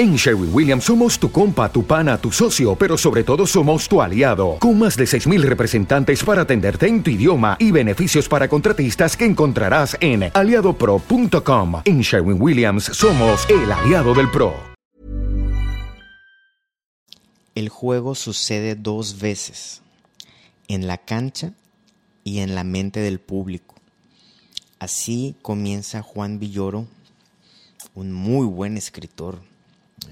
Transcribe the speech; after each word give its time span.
En 0.00 0.16
Sherwin 0.16 0.48
Williams 0.50 0.84
somos 0.84 1.18
tu 1.18 1.30
compa, 1.30 1.70
tu 1.70 1.84
pana, 1.84 2.16
tu 2.16 2.32
socio, 2.32 2.74
pero 2.74 2.96
sobre 2.96 3.22
todo 3.22 3.46
somos 3.46 3.86
tu 3.86 4.00
aliado, 4.00 4.56
con 4.58 4.78
más 4.78 4.96
de 4.96 5.04
6.000 5.04 5.42
representantes 5.42 6.24
para 6.24 6.40
atenderte 6.40 6.86
en 6.86 7.02
tu 7.02 7.10
idioma 7.10 7.58
y 7.60 7.70
beneficios 7.70 8.26
para 8.26 8.48
contratistas 8.48 9.14
que 9.14 9.26
encontrarás 9.26 9.98
en 10.00 10.30
aliadopro.com. 10.32 11.82
En 11.84 12.00
Sherwin 12.00 12.40
Williams 12.40 12.84
somos 12.84 13.46
el 13.50 13.70
aliado 13.70 14.14
del 14.14 14.30
PRO. 14.30 14.54
El 17.54 17.68
juego 17.68 18.14
sucede 18.14 18.76
dos 18.76 19.20
veces, 19.20 19.82
en 20.66 20.86
la 20.86 20.96
cancha 20.96 21.52
y 22.24 22.38
en 22.38 22.54
la 22.54 22.64
mente 22.64 23.00
del 23.00 23.20
público. 23.20 23.74
Así 24.78 25.36
comienza 25.42 26.00
Juan 26.00 26.38
Villoro, 26.38 26.86
un 27.94 28.14
muy 28.14 28.46
buen 28.46 28.78
escritor 28.78 29.49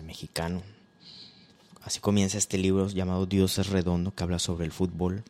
mexicano. 0.05 0.63
Así 1.83 2.01
comienza 2.01 2.39
este 2.39 2.59
libro 2.59 2.89
llamado 2.89 3.27
Dios 3.27 3.59
es 3.59 3.69
redondo, 3.69 4.15
que 4.15 4.23
habla 4.23 4.39
sobre 4.39 4.67
el 4.67 4.73
fútbol. 4.73 5.25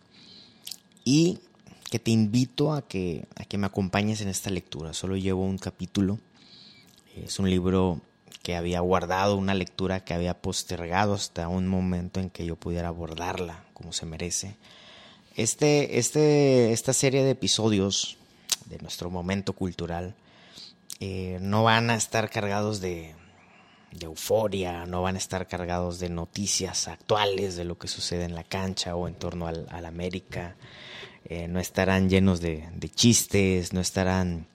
Y 1.04 1.40
que 1.90 1.98
te 1.98 2.10
invito 2.10 2.72
a 2.72 2.86
que, 2.86 3.26
a 3.36 3.44
que 3.44 3.58
me 3.58 3.66
acompañes 3.66 4.20
en 4.20 4.28
esta 4.28 4.50
lectura. 4.50 4.92
Solo 4.92 5.16
llevo 5.16 5.44
un 5.44 5.58
capítulo. 5.58 6.18
Es 7.16 7.38
un 7.38 7.48
libro 7.48 8.00
que 8.42 8.56
había 8.56 8.80
guardado, 8.80 9.36
una 9.36 9.54
lectura 9.54 10.04
que 10.04 10.14
había 10.14 10.40
postergado 10.40 11.14
hasta 11.14 11.48
un 11.48 11.66
momento 11.66 12.20
en 12.20 12.30
que 12.30 12.44
yo 12.44 12.56
pudiera 12.56 12.88
abordarla 12.88 13.64
como 13.72 13.92
se 13.92 14.06
merece. 14.06 14.56
Este, 15.34 15.98
este, 15.98 16.72
esta 16.72 16.92
serie 16.92 17.22
de 17.22 17.30
episodios 17.30 18.18
de 18.66 18.78
nuestro 18.78 19.10
momento 19.10 19.52
cultural 19.52 20.14
eh, 21.00 21.38
no 21.40 21.62
van 21.62 21.90
a 21.90 21.94
estar 21.94 22.28
cargados 22.28 22.80
de, 22.80 23.14
de 23.92 24.06
euforia, 24.06 24.86
no 24.86 25.02
van 25.02 25.14
a 25.14 25.18
estar 25.18 25.46
cargados 25.46 25.98
de 25.98 26.08
noticias 26.08 26.88
actuales 26.88 27.56
de 27.56 27.64
lo 27.64 27.78
que 27.78 27.88
sucede 27.88 28.24
en 28.24 28.34
la 28.34 28.44
cancha 28.44 28.94
o 28.94 29.08
en 29.08 29.14
torno 29.14 29.46
al, 29.46 29.86
América, 29.86 30.56
eh, 31.24 31.48
no 31.48 31.60
estarán 31.60 32.08
llenos 32.08 32.40
de, 32.40 32.68
chistes, 32.94 33.72
no 33.72 33.80
estarán, 33.80 34.46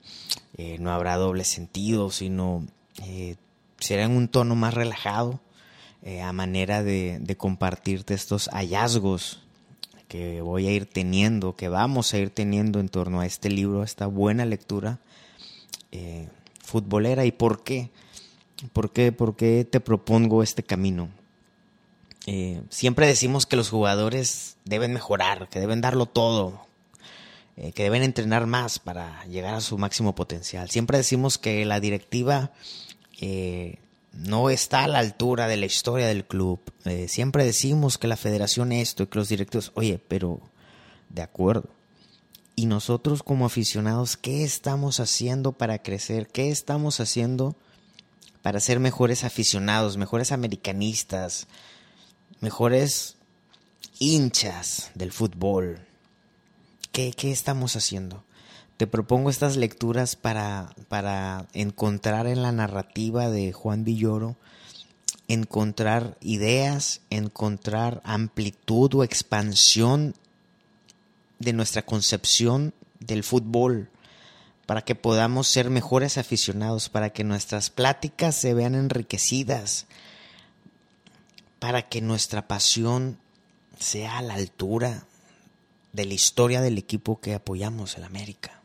eh, 0.56 0.76
no 0.78 0.92
habrá 0.92 1.16
doble 1.16 1.44
sentido, 1.44 2.10
sino 2.10 2.66
eh, 3.02 3.36
será 3.78 4.04
en 4.04 4.12
un 4.12 4.28
tono 4.28 4.54
más 4.54 4.74
relajado, 4.74 5.40
a 6.22 6.34
manera 6.34 6.82
de, 6.82 7.18
de, 7.18 7.34
compartirte 7.34 8.12
estos 8.12 8.50
hallazgos 8.52 9.42
que 10.06 10.42
voy 10.42 10.66
a 10.66 10.70
ir 10.70 10.84
teniendo, 10.84 11.56
que 11.56 11.70
vamos 11.70 12.12
a 12.12 12.18
ir 12.18 12.28
teniendo 12.28 12.78
en 12.78 12.90
torno 12.90 13.20
a 13.20 13.26
este 13.26 13.48
libro, 13.48 13.80
a 13.80 13.86
esta 13.86 14.06
buena 14.06 14.44
lectura 14.44 14.98
futbolera 16.64 17.24
y 17.24 17.32
por 17.32 17.62
qué 17.62 17.90
¿Por 18.72 18.92
qué, 18.92 19.12
¿Por 19.12 19.36
qué 19.36 19.66
te 19.68 19.80
propongo 19.80 20.42
este 20.42 20.62
camino? 20.62 21.08
Eh, 22.26 22.62
siempre 22.70 23.06
decimos 23.06 23.46
que 23.46 23.56
los 23.56 23.68
jugadores 23.68 24.56
deben 24.64 24.92
mejorar, 24.94 25.48
que 25.48 25.60
deben 25.60 25.80
darlo 25.80 26.06
todo, 26.06 26.66
eh, 27.56 27.72
que 27.72 27.82
deben 27.82 28.02
entrenar 28.02 28.46
más 28.46 28.78
para 28.78 29.24
llegar 29.26 29.54
a 29.54 29.60
su 29.60 29.76
máximo 29.76 30.14
potencial. 30.14 30.70
Siempre 30.70 30.98
decimos 30.98 31.36
que 31.36 31.64
la 31.64 31.80
directiva 31.80 32.52
eh, 33.20 33.78
no 34.12 34.48
está 34.48 34.84
a 34.84 34.88
la 34.88 35.00
altura 35.00 35.48
de 35.48 35.56
la 35.56 35.66
historia 35.66 36.06
del 36.06 36.24
club. 36.24 36.60
siempre 37.08 37.44
decimos 37.44 37.98
que 37.98 38.06
la 38.06 38.16
federación 38.16 38.72
esto 38.72 39.02
y 39.02 39.06
que 39.08 39.18
los 39.18 39.28
directivos, 39.28 39.72
oye, 39.74 39.98
pero 40.08 40.40
de 41.10 41.22
acuerdo. 41.22 41.68
Y 42.56 42.66
nosotros 42.66 43.22
como 43.24 43.46
aficionados, 43.46 44.16
¿qué 44.16 44.44
estamos 44.44 45.00
haciendo 45.00 45.52
para 45.52 45.82
crecer? 45.82 46.28
¿Qué 46.28 46.50
estamos 46.50 47.00
haciendo 47.00 47.56
para 48.44 48.60
ser 48.60 48.78
mejores 48.78 49.24
aficionados, 49.24 49.96
mejores 49.96 50.30
americanistas, 50.30 51.46
mejores 52.40 53.16
hinchas 53.98 54.90
del 54.94 55.12
fútbol. 55.12 55.80
¿Qué, 56.92 57.14
estamos 57.22 57.74
haciendo? 57.74 58.22
Te 58.76 58.86
propongo 58.86 59.30
estas 59.30 59.56
lecturas 59.56 60.14
para, 60.14 60.74
para 60.88 61.48
encontrar 61.54 62.26
en 62.26 62.42
la 62.42 62.52
narrativa 62.52 63.30
de 63.30 63.54
Juan 63.54 63.82
Villoro, 63.82 64.36
encontrar 65.26 66.18
ideas, 66.20 67.00
encontrar 67.08 68.02
amplitud 68.04 68.92
o 68.92 69.04
expansión 69.04 70.14
de 71.38 71.54
nuestra 71.54 71.80
concepción 71.80 72.74
del 73.00 73.24
fútbol, 73.24 73.88
para 74.66 74.82
que 74.82 74.94
podamos 74.94 75.48
ser 75.48 75.70
mejores 75.70 76.18
aficionados, 76.18 76.88
para 76.88 77.10
que 77.10 77.24
nuestras 77.24 77.70
pláticas 77.70 78.34
se 78.34 78.54
vean 78.54 78.74
enriquecidas, 78.74 79.86
para 81.58 81.88
que 81.88 82.00
nuestra 82.00 82.48
pasión 82.48 83.18
sea 83.78 84.18
a 84.18 84.22
la 84.22 84.34
altura 84.34 85.04
de 85.92 86.04
la 86.04 86.14
historia 86.14 86.60
del 86.60 86.78
equipo 86.78 87.20
que 87.20 87.34
apoyamos, 87.34 87.96
el 87.96 88.04
América. 88.04 88.60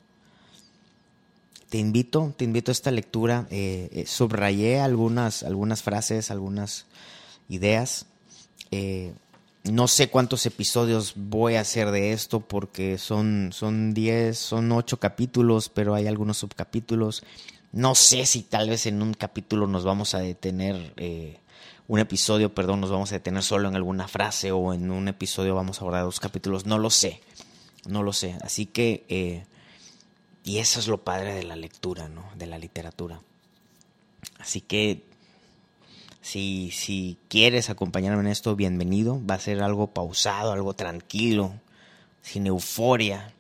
Te 1.70 1.78
invito, 1.78 2.34
te 2.36 2.46
invito 2.46 2.72
a 2.72 2.74
esta 2.74 2.90
lectura. 2.90 3.48
Eh, 3.52 3.90
eh, 3.92 4.06
subrayé 4.08 4.80
algunas, 4.80 5.44
algunas 5.44 5.84
frases, 5.84 6.31
algunas 6.31 6.88
ideas. 7.48 8.08
Eh, 8.72 9.14
no 9.64 9.88
sé 9.88 10.09
cuántos 10.09 10.46
episodios 10.46 11.14
voy 11.16 11.56
a 11.56 11.62
hacer 11.62 11.92
de 11.92 12.14
esto 12.14 12.40
porque 12.40 12.97
son, 12.97 13.50
son 13.52 13.94
10, 13.94 14.38
son 14.38 14.72
8 14.72 14.97
capítulos, 14.97 15.70
pero 15.70 15.96
hay 15.96 16.08
algunos 16.08 16.38
subcapítulos. 16.38 17.24
No 17.72 17.94
sé 17.94 18.25
si 18.25 18.44
tal 18.44 18.69
vez 18.69 18.86
en 18.86 19.02
un 19.02 19.14
capítulo 19.14 19.68
nos 19.68 19.84
vamos 19.84 20.16
a 20.16 20.19
detener, 20.19 20.94
eh, 20.98 21.40
un 21.88 22.00
episodio, 22.00 22.53
perdón, 22.53 22.81
nos 22.81 22.92
vamos 22.92 23.12
a 23.12 23.16
detener 23.16 23.44
solo 23.44 23.68
en 23.68 23.75
alguna 23.75 24.08
frase 24.08 24.52
o 24.52 24.74
en 24.74 24.92
un 24.92 25.08
episodio 25.08 25.56
vamos 25.56 25.78
a 25.78 25.81
abordar 25.81 26.03
dos 26.03 26.19
capítulos. 26.19 26.66
No 26.66 26.78
lo 26.78 26.90
sé, 26.92 27.19
no 27.88 28.03
lo 28.03 28.14
sé. 28.14 28.38
Así 28.42 28.68
que, 28.68 29.06
eh, 29.09 29.46
y 30.44 30.59
eso 30.59 30.80
es 30.80 30.88
lo 30.88 31.03
padre 31.03 31.34
de 31.34 31.44
la 31.44 31.56
lectura, 31.56 32.08
¿no? 32.08 32.30
De 32.36 32.46
la 32.46 32.59
literatura. 32.59 33.22
Así 34.38 34.62
que 34.62 35.09
si, 36.22 36.72
si 36.72 37.18
quieres 37.28 37.69
acompañarme 37.69 38.22
en 38.22 38.28
esto, 38.28 38.56
bienvenido. 38.56 39.22
Va 39.25 39.35
a 39.35 39.40
ser 39.40 39.62
algo 39.62 39.88
pausado, 39.88 40.52
algo 40.52 40.74
tranquilo, 40.74 41.53
sin 42.22 42.47
euforia, 42.47 43.34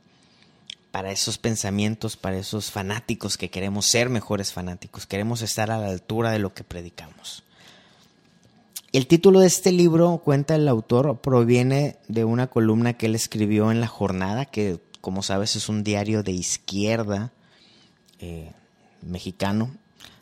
para 0.91 1.11
esos 1.11 1.37
pensamientos, 1.37 2.17
para 2.17 2.37
esos 2.37 2.71
fanáticos 2.71 3.37
que 3.37 3.49
queremos 3.49 3.85
ser 3.85 4.09
mejores 4.09 4.53
fanáticos, 4.53 5.05
queremos 5.05 5.41
estar 5.41 5.71
a 5.71 5.77
la 5.77 5.87
altura 5.87 6.31
de 6.31 6.39
lo 6.39 6.53
que 6.53 6.63
predicamos. 6.63 7.43
El 8.91 9.05
título 9.05 9.39
de 9.39 9.47
este 9.47 9.71
libro, 9.71 10.21
cuenta 10.23 10.55
el 10.55 10.67
autor, 10.67 11.19
proviene 11.21 11.97
de 12.07 12.25
una 12.25 12.47
columna 12.47 12.93
que 12.93 13.05
él 13.05 13.13
escribió 13.13 13.71
en 13.71 13.81
La 13.81 13.87
Jornada, 13.87 14.45
que 14.45 14.79
como 14.99 15.21
sabes 15.21 15.55
es 15.55 15.69
un 15.69 15.83
diario 15.83 16.23
de 16.23 16.31
izquierda 16.31 17.31
eh, 18.17 18.51
mexicano, 19.03 19.71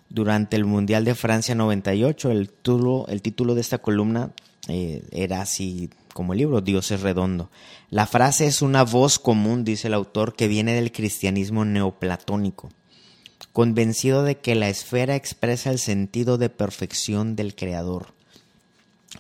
durante 0.10 0.56
el 0.56 0.66
Mundial 0.66 1.06
de 1.06 1.16
Francia 1.16 1.56
98. 1.56 2.32
El 2.32 2.50
título, 2.50 3.06
el 3.08 3.22
título 3.22 3.56
de 3.56 3.62
esta 3.62 3.78
columna 3.78 4.32
eh, 4.68 5.04
era 5.12 5.42
así 5.42 5.90
como 6.14 6.34
el 6.34 6.40
libro, 6.40 6.62
Dios 6.62 6.90
es 6.92 7.02
redondo. 7.02 7.52
La 7.92 8.08
frase 8.08 8.48
es 8.48 8.64
una 8.64 8.84
voz 8.84 9.20
común, 9.20 9.64
dice 9.64 9.88
el 9.88 9.94
autor, 9.94 10.36
que 10.36 10.48
viene 10.48 10.74
del 10.74 10.92
cristianismo 10.92 11.64
neoplatónico, 11.64 12.70
convencido 13.54 14.24
de 14.24 14.40
que 14.40 14.56
la 14.56 14.68
esfera 14.68 15.16
expresa 15.16 15.70
el 15.70 15.78
sentido 15.78 16.40
de 16.40 16.50
perfección 16.50 17.36
del 17.36 17.54
Creador. 17.54 18.16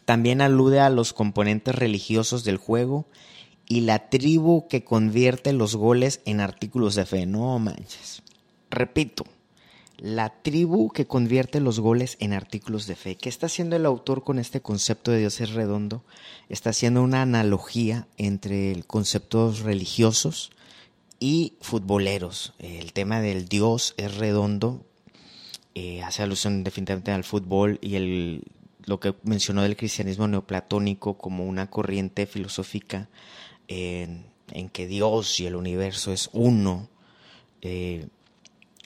También 0.05 0.41
alude 0.41 0.79
a 0.79 0.89
los 0.89 1.13
componentes 1.13 1.75
religiosos 1.75 2.43
del 2.43 2.57
juego 2.57 3.05
y 3.67 3.81
la 3.81 4.09
tribu 4.09 4.67
que 4.67 4.83
convierte 4.83 5.53
los 5.53 5.75
goles 5.75 6.21
en 6.25 6.39
artículos 6.39 6.95
de 6.95 7.05
fe. 7.05 7.25
No 7.27 7.59
manches. 7.59 8.23
Repito, 8.71 9.25
la 9.97 10.29
tribu 10.41 10.91
que 10.91 11.07
convierte 11.07 11.59
los 11.59 11.79
goles 11.79 12.17
en 12.19 12.33
artículos 12.33 12.87
de 12.87 12.95
fe. 12.95 13.15
¿Qué 13.15 13.29
está 13.29 13.47
haciendo 13.47 13.75
el 13.75 13.85
autor 13.85 14.23
con 14.23 14.39
este 14.39 14.61
concepto 14.61 15.11
de 15.11 15.19
Dios 15.19 15.41
es 15.41 15.53
redondo? 15.53 16.03
Está 16.49 16.69
haciendo 16.69 17.01
una 17.01 17.23
analogía 17.23 18.07
entre 18.17 18.83
conceptos 18.85 19.61
religiosos 19.61 20.51
y 21.19 21.53
futboleros. 21.61 22.53
El 22.59 22.93
tema 22.93 23.21
del 23.21 23.47
Dios 23.47 23.95
es 23.97 24.15
redondo 24.17 24.85
eh, 25.79 26.01
hace 26.01 26.23
alusión 26.23 26.63
definitivamente 26.63 27.11
al 27.11 27.23
fútbol 27.23 27.77
y 27.83 27.97
el, 27.97 28.41
lo 28.85 28.99
que 28.99 29.13
mencionó 29.21 29.61
del 29.61 29.77
cristianismo 29.77 30.27
neoplatónico 30.27 31.19
como 31.19 31.45
una 31.45 31.69
corriente 31.69 32.25
filosófica 32.25 33.09
en, 33.67 34.25
que 34.73 34.87
Dios 34.87 35.39
y 35.39 35.45
el 35.45 35.55
universo 35.55 36.11
es 36.11 36.31
uno. 36.33 36.89
Eh, 37.61 38.07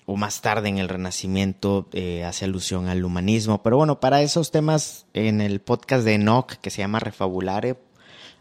o 0.06 0.18
más 0.18 0.42
tarde 0.42 0.70
en 0.70 0.78
el 0.78 0.90
Renacimiento 0.90 1.88
eh, 1.94 2.24
hace 2.24 2.46
alusión 2.46 2.88
al 2.88 3.06
humanismo. 3.06 3.62
Pero 3.62 3.78
bueno, 3.78 4.00
para 4.00 4.22
esos 4.22 4.52
temas 4.52 5.06
en 5.14 5.42
el 5.42 5.62
podcast 5.62 6.04
de 6.04 6.16
Enoch 6.16 6.54
que 6.54 6.70
se 6.70 6.80
llama 6.80 7.00
Refabulare, 7.00 7.78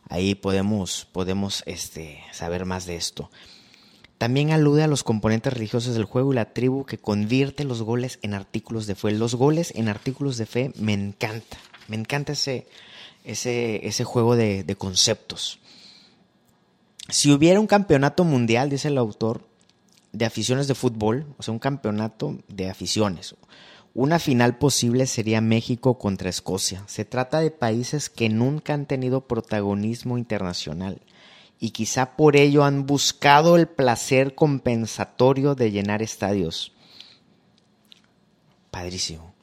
ahí 0.09 0.35
podemos, 0.35 1.07
podemos 1.13 1.63
este, 1.67 2.21
saber 2.33 2.65
más 2.65 2.87
de 2.87 2.97
esto. 2.97 3.31
También 4.19 4.51
alude 4.51 4.83
a 4.83 4.87
los 4.87 5.03
componentes 5.03 5.53
religiosos 5.53 5.95
del 5.95 6.05
juego 6.05 6.33
y 6.33 6.37
la 6.37 6.53
tribu 6.53 6.85
que 6.85 6.99
convierte 6.99 7.65
los 7.65 7.83
goles 7.83 8.19
en 8.21 8.35
artículos 8.35 8.87
de 8.87 8.95
fe. 8.95 9.13
Los 9.13 9.35
goles 9.35 9.73
en 9.75 9.89
artículos 9.89 10.37
de 10.37 10.45
fe 10.45 10.73
me 10.77 10.93
encanta. 10.93 11.57
Me 11.89 11.97
encanta 11.97 12.33
ese, 12.33 12.67
ese, 13.25 13.87
ese 13.87 14.05
juego 14.05 14.37
de, 14.37 14.63
de 14.63 14.77
conceptos. 14.77 15.59
Si 17.09 17.33
hubiera 17.33 17.61
un 17.61 17.67
campeonato 17.67 18.25
mundial, 18.25 18.69
dice 18.69 18.89
el 18.89 18.99
autor, 18.99 19.49
de 20.13 20.25
aficiones 20.25 20.69
de 20.69 20.75
fútbol, 20.75 21.27
o 21.39 21.43
sea, 21.43 21.53
un 21.53 21.59
campeonato 21.59 22.39
de 22.49 22.69
aficiones, 22.69 23.35
una 23.93 24.21
final 24.21 24.57
posible 24.57 25.07
sería 25.07 25.41
México 25.41 25.99
contra 25.99 26.31
Escocia. 26.31 26.85
Se 26.87 27.05
trata 27.05 27.41
de 27.41 27.51
países 27.51 28.09
que 28.09 28.29
nunca 28.29 28.73
han 28.73 28.87
tenido 28.87 29.27
protagonismo 29.27 30.17
internacional 30.17 31.01
y 31.59 31.71
quizá 31.71 32.17
por 32.17 32.37
ello 32.37 32.65
han 32.65 32.87
buscado 32.87 33.57
el 33.57 33.67
placer 33.67 34.37
compensatorio 34.37 35.57
de 35.57 35.73
llenar 35.73 36.03
estadios. 36.03 36.73
Padrísimo. 38.71 39.35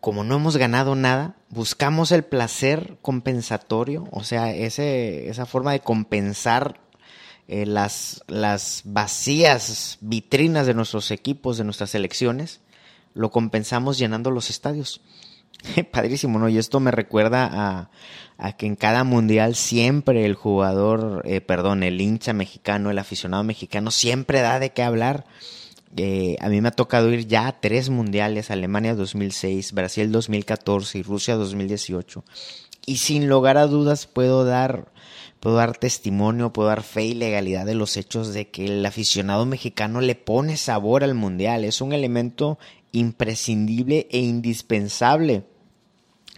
Como 0.00 0.24
no 0.24 0.36
hemos 0.36 0.56
ganado 0.56 0.96
nada, 0.96 1.36
buscamos 1.48 2.10
el 2.12 2.24
placer 2.24 2.98
compensatorio, 3.02 4.08
o 4.10 4.24
sea, 4.24 4.52
ese, 4.52 5.28
esa 5.28 5.46
forma 5.46 5.72
de 5.72 5.80
compensar 5.80 6.80
eh, 7.48 7.66
las, 7.66 8.22
las 8.28 8.82
vacías 8.84 9.98
vitrinas 10.00 10.66
de 10.66 10.74
nuestros 10.74 11.10
equipos, 11.10 11.58
de 11.58 11.64
nuestras 11.64 11.90
selecciones, 11.90 12.60
lo 13.14 13.30
compensamos 13.30 13.98
llenando 13.98 14.30
los 14.30 14.50
estadios. 14.50 15.00
Padrísimo, 15.90 16.38
¿no? 16.38 16.48
Y 16.48 16.58
esto 16.58 16.78
me 16.78 16.90
recuerda 16.90 17.48
a, 17.50 17.90
a 18.36 18.52
que 18.52 18.66
en 18.66 18.76
cada 18.76 19.02
mundial 19.02 19.54
siempre 19.56 20.24
el 20.24 20.34
jugador, 20.34 21.22
eh, 21.24 21.40
perdón, 21.40 21.82
el 21.82 22.00
hincha 22.00 22.32
mexicano, 22.32 22.90
el 22.90 22.98
aficionado 22.98 23.42
mexicano, 23.42 23.90
siempre 23.90 24.40
da 24.40 24.60
de 24.60 24.70
qué 24.70 24.82
hablar. 24.82 25.24
Eh, 25.96 26.36
a 26.40 26.48
mí 26.48 26.60
me 26.60 26.68
ha 26.68 26.72
tocado 26.72 27.10
ir 27.12 27.26
ya 27.26 27.48
a 27.48 27.60
tres 27.60 27.88
mundiales, 27.88 28.50
Alemania 28.50 28.94
2006, 28.94 29.72
Brasil 29.72 30.12
2014 30.12 30.98
y 30.98 31.02
Rusia 31.02 31.34
2018. 31.34 32.24
Y 32.88 32.96
sin 32.96 33.28
lugar 33.28 33.58
a 33.58 33.66
dudas 33.66 34.06
puedo 34.06 34.46
dar, 34.46 34.90
puedo 35.40 35.56
dar 35.56 35.76
testimonio, 35.76 36.54
puedo 36.54 36.68
dar 36.68 36.82
fe 36.82 37.04
y 37.04 37.12
legalidad 37.12 37.66
de 37.66 37.74
los 37.74 37.98
hechos 37.98 38.32
de 38.32 38.48
que 38.48 38.64
el 38.64 38.86
aficionado 38.86 39.44
mexicano 39.44 40.00
le 40.00 40.14
pone 40.14 40.56
sabor 40.56 41.04
al 41.04 41.12
mundial. 41.12 41.64
Es 41.64 41.82
un 41.82 41.92
elemento 41.92 42.58
imprescindible 42.92 44.08
e 44.10 44.20
indispensable 44.20 45.44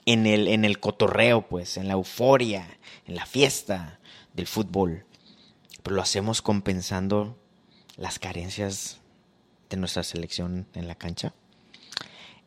en 0.06 0.26
el, 0.26 0.48
en 0.48 0.64
el 0.64 0.80
cotorreo, 0.80 1.46
pues, 1.46 1.76
en 1.76 1.86
la 1.86 1.92
euforia, 1.94 2.66
en 3.06 3.14
la 3.14 3.26
fiesta 3.26 4.00
del 4.34 4.48
fútbol. 4.48 5.04
Pero 5.84 5.94
lo 5.94 6.02
hacemos 6.02 6.42
compensando 6.42 7.38
las 7.96 8.18
carencias 8.18 8.98
de 9.68 9.76
nuestra 9.76 10.02
selección 10.02 10.66
en 10.74 10.88
la 10.88 10.96
cancha. 10.96 11.32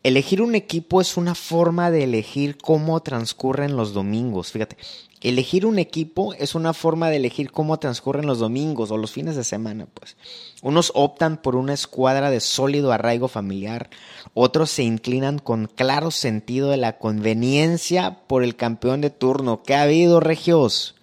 Elegir 0.04 0.42
un 0.42 0.54
equipo 0.54 1.00
es 1.00 1.16
una 1.16 1.34
forma 1.34 1.90
de 1.90 2.04
elegir 2.04 2.58
cómo 2.58 3.00
transcurren 3.02 3.78
los 3.78 3.94
domingos. 3.94 4.52
Fíjate, 4.52 4.76
elegir 5.22 5.66
un 5.66 5.80
equipo 5.80 6.34
es 6.34 6.56
una 6.56 6.74
forma 6.74 7.10
de 7.10 7.16
elegir 7.16 7.52
cómo 7.52 7.80
transcurren 7.80 8.26
los 8.26 8.40
domingos 8.40 8.92
o 8.92 8.98
los 8.98 9.14
fines 9.14 9.38
de 9.38 9.46
semana, 9.46 9.88
pues. 9.94 10.18
Unos 10.62 10.92
optan 10.94 11.42
por 11.42 11.56
una 11.56 11.72
escuadra 11.72 12.30
de 12.32 12.42
sólido 12.42 12.92
arraigo 12.92 13.30
familiar, 13.30 13.90
otros 14.34 14.72
se 14.72 14.84
inclinan 14.84 15.40
con 15.40 15.68
claro 15.68 16.12
sentido 16.12 16.70
de 16.70 16.78
la 16.78 16.98
conveniencia 16.98 18.20
por 18.28 18.44
el 18.44 18.58
campeón 18.58 19.00
de 19.00 19.10
turno. 19.10 19.64
¿Qué 19.64 19.74
ha 19.74 19.84
habido, 19.84 20.20
regios? 20.20 20.96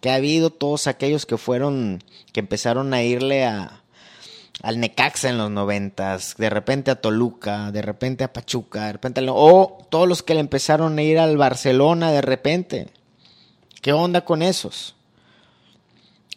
¿Qué 0.00 0.08
ha 0.08 0.14
habido 0.14 0.48
todos 0.48 0.86
aquellos 0.86 1.26
que 1.26 1.36
fueron, 1.36 2.02
que 2.32 2.40
empezaron 2.40 2.94
a 2.94 3.02
irle 3.02 3.44
a, 3.44 3.82
al 4.62 4.80
Necaxa 4.80 5.28
en 5.28 5.38
los 5.38 5.50
noventas, 5.50 6.34
de 6.36 6.50
repente 6.50 6.90
a 6.90 7.00
Toluca, 7.00 7.70
de 7.70 7.82
repente 7.82 8.24
a 8.24 8.32
Pachuca, 8.32 8.86
de 8.86 8.92
repente 8.92 9.24
o 9.28 9.86
todos 9.90 10.08
los 10.08 10.22
que 10.22 10.34
le 10.34 10.40
empezaron 10.40 10.98
a 10.98 11.02
ir 11.02 11.18
al 11.18 11.36
Barcelona 11.36 12.10
de 12.10 12.22
repente. 12.22 12.88
¿Qué 13.80 13.92
onda 13.92 14.24
con 14.24 14.42
esos? 14.42 14.96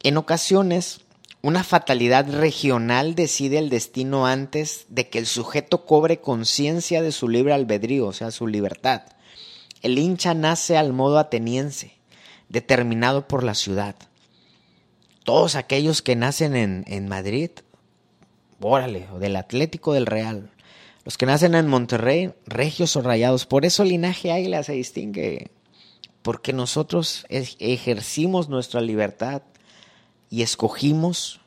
En 0.03 0.17
ocasiones, 0.17 1.01
una 1.41 1.63
fatalidad 1.63 2.31
regional 2.31 3.15
decide 3.15 3.57
el 3.57 3.69
destino 3.69 4.27
antes 4.27 4.85
de 4.89 5.09
que 5.09 5.17
el 5.17 5.25
sujeto 5.25 5.85
cobre 5.85 6.21
conciencia 6.21 7.01
de 7.01 7.11
su 7.11 7.27
libre 7.27 7.53
albedrío, 7.53 8.07
o 8.07 8.13
sea, 8.13 8.29
su 8.29 8.45
libertad. 8.45 9.01
El 9.81 9.97
hincha 9.97 10.35
nace 10.35 10.77
al 10.77 10.93
modo 10.93 11.17
ateniense, 11.17 11.97
determinado 12.49 13.27
por 13.27 13.43
la 13.43 13.55
ciudad. 13.55 13.95
Todos 15.23 15.55
aquellos 15.55 16.03
que 16.03 16.15
nacen 16.15 16.55
en, 16.55 16.83
en 16.87 17.07
Madrid 17.07 17.49
órale, 18.61 19.07
o 19.13 19.19
del 19.19 19.35
Atlético 19.35 19.93
del 19.93 20.05
Real. 20.05 20.51
Los 21.03 21.17
que 21.17 21.25
nacen 21.25 21.55
en 21.55 21.67
Monterrey, 21.67 22.33
regios 22.45 22.95
o 22.95 23.01
rayados. 23.01 23.45
Por 23.45 23.65
eso 23.65 23.83
linaje 23.83 24.31
águila 24.31 24.63
se 24.63 24.73
distingue. 24.73 25.51
Porque 26.21 26.53
nosotros 26.53 27.25
ejercimos 27.29 28.49
nuestra 28.49 28.81
libertad 28.81 29.41
y 30.29 30.43
escogimos 30.43 31.41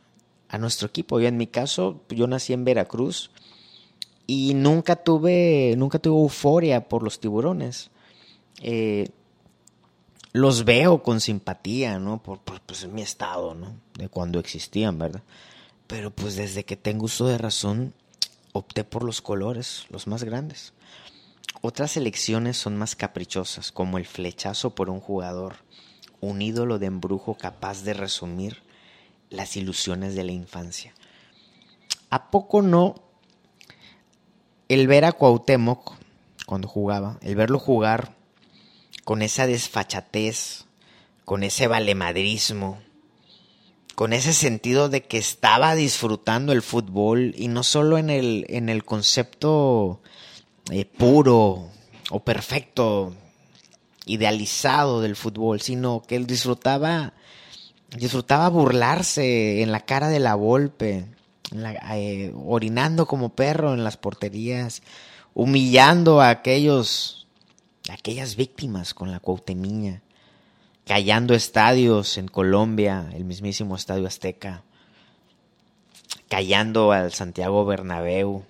a 0.48 0.58
nuestro 0.58 0.88
equipo. 0.88 1.20
Yo 1.20 1.28
en 1.28 1.36
mi 1.36 1.46
caso, 1.46 2.02
yo 2.08 2.26
nací 2.26 2.52
en 2.52 2.64
Veracruz 2.64 3.30
y 4.26 4.54
nunca 4.54 4.96
tuve, 4.96 5.74
nunca 5.76 5.98
tuve 5.98 6.20
euforia 6.20 6.88
por 6.88 7.02
los 7.02 7.20
tiburones. 7.20 7.90
Eh, 8.60 9.08
los 10.32 10.64
veo 10.64 11.02
con 11.02 11.20
simpatía, 11.20 12.00
¿no? 12.00 12.20
Por, 12.20 12.40
por 12.40 12.60
pues, 12.60 12.88
mi 12.88 13.02
estado, 13.02 13.54
¿no? 13.54 13.76
De 13.96 14.08
cuando 14.08 14.40
existían, 14.40 14.98
¿verdad? 14.98 15.22
Pero 15.86 16.10
pues 16.10 16.36
desde 16.36 16.64
que 16.64 16.76
tengo 16.76 17.04
uso 17.04 17.26
de 17.26 17.38
razón, 17.38 17.94
opté 18.52 18.84
por 18.84 19.04
los 19.04 19.20
colores, 19.20 19.86
los 19.90 20.06
más 20.06 20.24
grandes. 20.24 20.72
Otras 21.60 21.96
elecciones 21.96 22.56
son 22.56 22.76
más 22.76 22.96
caprichosas, 22.96 23.72
como 23.72 23.98
el 23.98 24.06
flechazo 24.06 24.74
por 24.74 24.90
un 24.90 25.00
jugador, 25.00 25.56
un 26.20 26.42
ídolo 26.42 26.78
de 26.78 26.86
embrujo 26.86 27.34
capaz 27.34 27.82
de 27.82 27.94
resumir 27.94 28.62
las 29.30 29.56
ilusiones 29.56 30.14
de 30.14 30.24
la 30.24 30.32
infancia. 30.32 30.94
¿A 32.10 32.30
poco 32.30 32.62
no 32.62 32.94
el 34.68 34.86
ver 34.86 35.04
a 35.04 35.12
Cuauhtémoc 35.12 35.94
cuando 36.46 36.68
jugaba, 36.68 37.18
el 37.22 37.34
verlo 37.34 37.58
jugar 37.58 38.14
con 39.04 39.22
esa 39.22 39.46
desfachatez, 39.46 40.66
con 41.24 41.42
ese 41.42 41.66
valemadrismo, 41.66 42.80
con 43.94 44.12
ese 44.12 44.32
sentido 44.32 44.88
de 44.88 45.04
que 45.04 45.18
estaba 45.18 45.74
disfrutando 45.74 46.52
el 46.52 46.62
fútbol 46.62 47.34
y 47.36 47.48
no 47.48 47.62
solo 47.62 47.98
en 47.98 48.10
el, 48.10 48.44
en 48.48 48.68
el 48.68 48.84
concepto 48.84 50.00
eh, 50.70 50.84
puro 50.84 51.68
o 52.10 52.20
perfecto, 52.20 53.14
idealizado 54.06 55.00
del 55.00 55.16
fútbol, 55.16 55.60
sino 55.60 56.02
que 56.02 56.16
él 56.16 56.26
disfrutaba, 56.26 57.14
disfrutaba 57.96 58.48
burlarse 58.48 59.62
en 59.62 59.72
la 59.72 59.80
cara 59.80 60.08
de 60.08 60.20
la 60.20 60.34
golpe, 60.34 61.06
eh, 61.92 62.32
orinando 62.44 63.06
como 63.06 63.34
perro 63.34 63.72
en 63.74 63.84
las 63.84 63.96
porterías, 63.96 64.82
humillando 65.32 66.20
a 66.20 66.30
aquellos, 66.30 67.26
a 67.88 67.94
aquellas 67.94 68.36
víctimas 68.36 68.92
con 68.92 69.10
la 69.10 69.20
cuautemiña 69.20 70.03
callando 70.86 71.34
estadios 71.34 72.18
en 72.18 72.28
Colombia, 72.28 73.10
el 73.14 73.24
mismísimo 73.24 73.76
Estadio 73.76 74.06
Azteca, 74.06 74.62
callando 76.28 76.92
al 76.92 77.12
Santiago 77.12 77.64
Bernabéu 77.64 78.44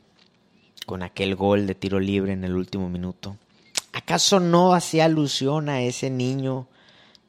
con 0.86 1.02
aquel 1.02 1.34
gol 1.34 1.66
de 1.66 1.74
tiro 1.74 2.00
libre 2.00 2.32
en 2.32 2.44
el 2.44 2.54
último 2.54 2.88
minuto. 2.88 3.36
¿Acaso 3.92 4.40
no 4.40 4.74
hacía 4.74 5.04
alusión 5.04 5.68
a 5.68 5.80
ese 5.82 6.10
niño 6.10 6.66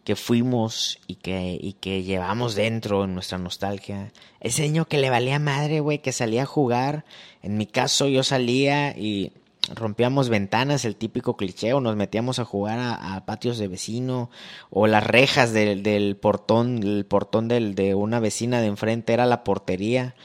que 0.04 0.16
fuimos 0.16 1.00
y 1.08 1.16
que, 1.16 1.58
y 1.62 1.74
que 1.74 2.04
llevamos 2.04 2.56
dentro 2.56 3.04
en 3.04 3.14
nuestra 3.14 3.38
nostalgia? 3.38 4.12
Ese 4.40 4.64
niño 4.64 4.86
que 4.86 4.98
le 4.98 5.12
valía 5.12 5.40
madre, 5.40 5.80
güey, 5.80 6.00
que 6.00 6.12
salía 6.12 6.44
a 6.44 6.48
jugar. 6.48 7.06
En 7.44 7.58
mi 7.58 7.68
caso 7.68 8.08
yo 8.08 8.24
salía 8.24 8.98
y 8.98 9.32
rompíamos 9.74 10.30
ventanas, 10.30 10.86
el 10.86 10.96
típico 10.96 11.38
cliché, 11.38 11.74
o 11.74 11.82
nos 11.82 11.96
metíamos 11.96 12.40
a 12.40 12.46
jugar 12.46 12.80
a, 12.80 13.26
patios 13.26 13.58
de 13.58 13.68
vecino, 13.68 14.30
o 14.70 14.88
las 14.88 15.04
rejas 15.06 15.54
del, 15.54 15.84
del 15.84 16.16
portón, 16.18 16.84
el 16.84 17.06
portón 17.06 17.48
del, 17.48 17.76
de 17.76 17.96
una 17.96 18.20
vecina 18.20 18.62
de 18.62 18.68
enfrente 18.68 19.14
era 19.14 19.26
la 19.26 19.44
portería, 19.44 20.16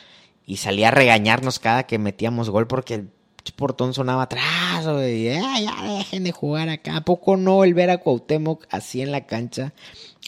y 0.45 0.57
salía 0.57 0.89
a 0.89 0.93
regañarnos 0.93 1.59
cada 1.59 1.85
que 1.85 1.99
metíamos 1.99 2.51
gol 2.51 2.67
porque 2.67 2.95
el 2.95 3.11
portón 3.57 3.95
sonaba 3.95 4.23
atrás, 4.23 4.85
y 4.85 5.25
ya 5.25 5.83
dejen 5.99 6.25
de 6.25 6.33
jugar 6.33 6.69
acá. 6.69 6.97
¿A 6.97 7.05
poco 7.05 7.37
no 7.37 7.65
el 7.65 7.75
ver 7.75 7.91
a 7.91 7.99
Cuauhtémoc 7.99 8.67
así 8.71 9.01
en 9.01 9.13
la 9.13 9.27
cancha? 9.27 9.73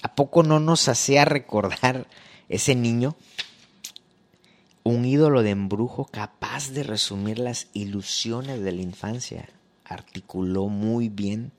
¿A 0.02 0.14
poco 0.14 0.42
no 0.42 0.60
nos 0.60 0.88
hacía 0.88 1.24
recordar 1.24 2.06
ese 2.48 2.74
niño? 2.74 3.16
Un 4.84 5.04
ídolo 5.04 5.42
de 5.42 5.50
embrujo 5.50 6.06
capaz 6.06 6.70
de 6.70 6.82
resumir 6.82 7.38
las 7.38 7.68
ilusiones 7.72 8.60
de 8.62 8.72
la 8.72 8.82
infancia, 8.82 9.48
articuló 9.84 10.68
muy 10.68 11.08
bien 11.08 11.52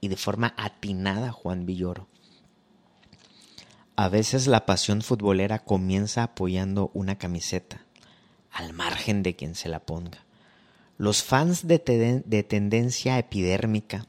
y 0.00 0.08
de 0.08 0.16
forma 0.16 0.54
atinada 0.56 1.32
Juan 1.32 1.66
Villoro. 1.66 2.06
A 3.94 4.08
veces 4.08 4.46
la 4.46 4.66
pasión 4.66 5.02
futbolera 5.02 5.60
comienza 5.60 6.22
apoyando 6.22 6.90
una 6.94 7.16
camiseta, 7.16 7.84
al 8.50 8.72
margen 8.72 9.22
de 9.22 9.36
quien 9.36 9.54
se 9.54 9.68
la 9.68 9.80
ponga. 9.80 10.24
Los 10.98 11.22
fans 11.22 11.66
de, 11.66 12.22
de 12.24 12.42
tendencia 12.42 13.18
epidérmica 13.18 14.06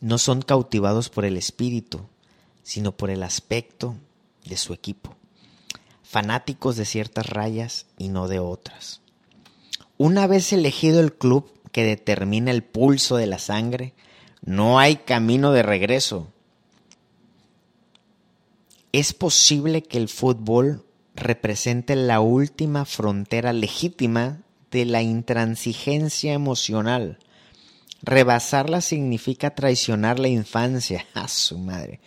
no 0.00 0.18
son 0.18 0.42
cautivados 0.42 1.08
por 1.08 1.24
el 1.24 1.36
espíritu, 1.36 2.00
sino 2.62 2.96
por 2.96 3.10
el 3.10 3.22
aspecto 3.22 3.96
de 4.44 4.56
su 4.56 4.72
equipo. 4.72 5.16
Fanáticos 6.10 6.74
de 6.74 6.86
ciertas 6.86 7.28
rayas 7.28 7.86
y 7.96 8.08
no 8.08 8.26
de 8.26 8.40
otras. 8.40 9.00
Una 9.96 10.26
vez 10.26 10.52
elegido 10.52 10.98
el 10.98 11.12
club 11.12 11.48
que 11.70 11.84
determina 11.84 12.50
el 12.50 12.64
pulso 12.64 13.16
de 13.16 13.28
la 13.28 13.38
sangre, 13.38 13.94
no 14.44 14.80
hay 14.80 14.96
camino 14.96 15.52
de 15.52 15.62
regreso. 15.62 16.26
Es 18.90 19.12
posible 19.12 19.84
que 19.84 19.98
el 19.98 20.08
fútbol 20.08 20.84
represente 21.14 21.94
la 21.94 22.18
última 22.18 22.86
frontera 22.86 23.52
legítima 23.52 24.40
de 24.72 24.86
la 24.86 25.02
intransigencia 25.02 26.32
emocional. 26.32 27.20
Rebasarla 28.02 28.80
significa 28.80 29.54
traicionar 29.54 30.18
la 30.18 30.26
infancia. 30.26 31.06
A 31.14 31.28
su 31.28 31.56
madre. 31.56 32.00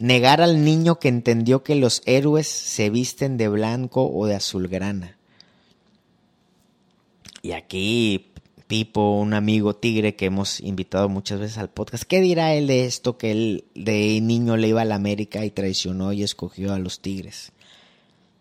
Negar 0.00 0.40
al 0.40 0.64
niño 0.64 0.98
que 0.98 1.08
entendió 1.08 1.62
que 1.62 1.76
los 1.76 2.02
héroes 2.06 2.48
se 2.48 2.90
visten 2.90 3.36
de 3.36 3.48
blanco 3.48 4.10
o 4.10 4.26
de 4.26 4.34
azulgrana. 4.34 5.18
Y 7.42 7.52
aquí 7.52 8.30
Pipo, 8.66 9.18
un 9.18 9.34
amigo 9.34 9.74
tigre 9.74 10.14
que 10.14 10.26
hemos 10.26 10.60
invitado 10.60 11.08
muchas 11.08 11.40
veces 11.40 11.58
al 11.58 11.70
podcast, 11.70 12.04
¿qué 12.04 12.20
dirá 12.20 12.54
él 12.54 12.68
de 12.68 12.86
esto 12.86 13.18
que 13.18 13.32
él 13.32 13.64
de 13.74 14.20
niño 14.22 14.56
le 14.56 14.68
iba 14.68 14.80
a 14.82 14.84
la 14.84 14.94
América 14.94 15.44
y 15.44 15.50
traicionó 15.50 16.12
y 16.12 16.22
escogió 16.22 16.72
a 16.72 16.78
los 16.78 17.00
tigres? 17.00 17.52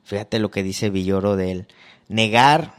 Fíjate 0.05 0.39
lo 0.39 0.51
que 0.51 0.63
dice 0.63 0.89
Villoro 0.89 1.35
de 1.35 1.51
él. 1.51 1.67
Negar, 2.07 2.75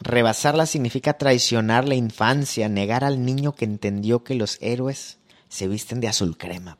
rebasarla 0.00 0.66
significa 0.66 1.14
traicionar 1.14 1.88
la 1.88 1.94
infancia, 1.94 2.68
negar 2.68 3.02
al 3.02 3.24
niño 3.24 3.54
que 3.54 3.64
entendió 3.64 4.22
que 4.22 4.34
los 4.34 4.58
héroes 4.60 5.16
se 5.48 5.68
visten 5.68 6.00
de 6.00 6.08
azul 6.08 6.36
crema, 6.36 6.78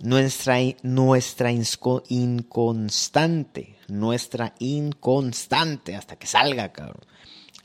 Nuestra, 0.00 0.56
nuestra 0.82 1.52
inconstante, 1.52 3.76
nuestra 3.88 4.54
inconstante, 4.58 5.94
hasta 5.94 6.16
que 6.16 6.26
salga, 6.26 6.72
cabrón 6.72 7.04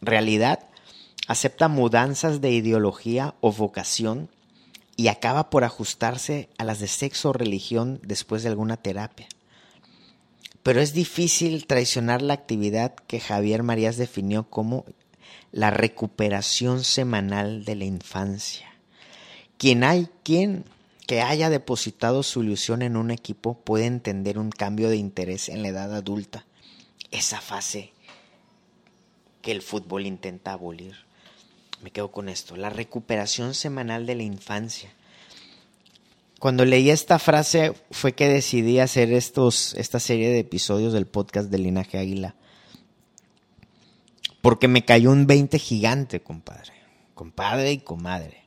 realidad, 0.05 0.59
acepta 1.27 1.67
mudanzas 1.67 2.41
de 2.41 2.51
ideología 2.51 3.35
o 3.41 3.51
vocación 3.51 4.29
y 4.95 5.07
acaba 5.07 5.49
por 5.49 5.63
ajustarse 5.63 6.49
a 6.57 6.63
las 6.63 6.79
de 6.79 6.87
sexo 6.87 7.29
o 7.29 7.33
religión 7.33 7.99
después 8.03 8.43
de 8.43 8.49
alguna 8.49 8.77
terapia. 8.77 9.27
Pero 10.63 10.81
es 10.81 10.93
difícil 10.93 11.67
traicionar 11.67 12.21
la 12.21 12.33
actividad 12.33 12.95
que 12.95 13.19
Javier 13.19 13.63
Marías 13.63 13.97
definió 13.97 14.49
como 14.49 14.85
la 15.51 15.69
recuperación 15.69 16.83
semanal 16.83 17.65
de 17.65 17.75
la 17.75 17.85
infancia. 17.85 18.67
Quien 19.57 19.83
hay, 19.83 20.09
quien 20.23 20.65
que 21.05 21.21
haya 21.21 21.49
depositado 21.49 22.23
su 22.23 22.43
ilusión 22.43 22.81
en 22.81 22.97
un 22.97 23.11
equipo 23.11 23.59
puede 23.59 23.85
entender 23.85 24.39
un 24.39 24.49
cambio 24.49 24.89
de 24.89 24.97
interés 24.97 25.49
en 25.49 25.61
la 25.61 25.69
edad 25.69 25.93
adulta. 25.93 26.45
Esa 27.11 27.41
fase 27.41 27.93
que 29.41 29.51
el 29.51 29.61
fútbol 29.61 30.07
intenta 30.07 30.53
abolir. 30.53 30.95
Me 31.83 31.91
quedo 31.91 32.11
con 32.11 32.29
esto, 32.29 32.55
la 32.55 32.71
recuperación 32.71 33.53
semanal 33.53 34.07
de 34.07 34.15
la 34.15 34.23
infancia. 34.23 34.91
Cuando 36.39 36.65
leí 36.65 36.89
esta 36.89 37.19
frase 37.19 37.73
fue 37.91 38.13
que 38.13 38.27
decidí 38.27 38.79
hacer 38.79 39.13
estos, 39.13 39.73
esta 39.75 39.99
serie 39.99 40.29
de 40.29 40.39
episodios 40.39 40.93
del 40.93 41.05
podcast 41.05 41.49
de 41.49 41.59
Linaje 41.59 41.99
Águila. 41.99 42.35
Porque 44.41 44.67
me 44.67 44.83
cayó 44.83 45.11
un 45.11 45.27
20 45.27 45.57
gigante, 45.59 46.21
compadre. 46.21 46.73
Compadre 47.13 47.71
y 47.71 47.77
comadre. 47.79 48.43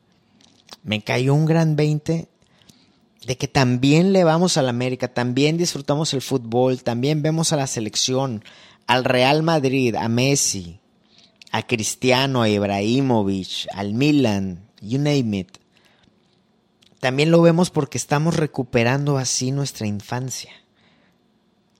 Me 0.82 1.02
cayó 1.02 1.34
un 1.34 1.46
gran 1.46 1.76
20 1.76 2.28
de 3.28 3.36
que 3.36 3.46
también 3.46 4.14
le 4.14 4.24
vamos 4.24 4.56
a 4.56 4.62
la 4.62 4.70
América, 4.70 5.08
también 5.08 5.58
disfrutamos 5.58 6.14
el 6.14 6.22
fútbol, 6.22 6.82
también 6.82 7.20
vemos 7.20 7.52
a 7.52 7.56
la 7.56 7.66
selección, 7.66 8.42
al 8.86 9.04
Real 9.04 9.42
Madrid, 9.42 9.96
a 9.96 10.08
Messi, 10.08 10.80
a 11.52 11.66
Cristiano, 11.66 12.40
a 12.40 12.48
Ibrahimovic, 12.48 13.66
al 13.74 13.92
Milan, 13.92 14.66
you 14.80 14.98
name 14.98 15.40
it. 15.40 15.58
También 17.00 17.30
lo 17.30 17.42
vemos 17.42 17.68
porque 17.68 17.98
estamos 17.98 18.34
recuperando 18.34 19.18
así 19.18 19.50
nuestra 19.50 19.86
infancia. 19.86 20.52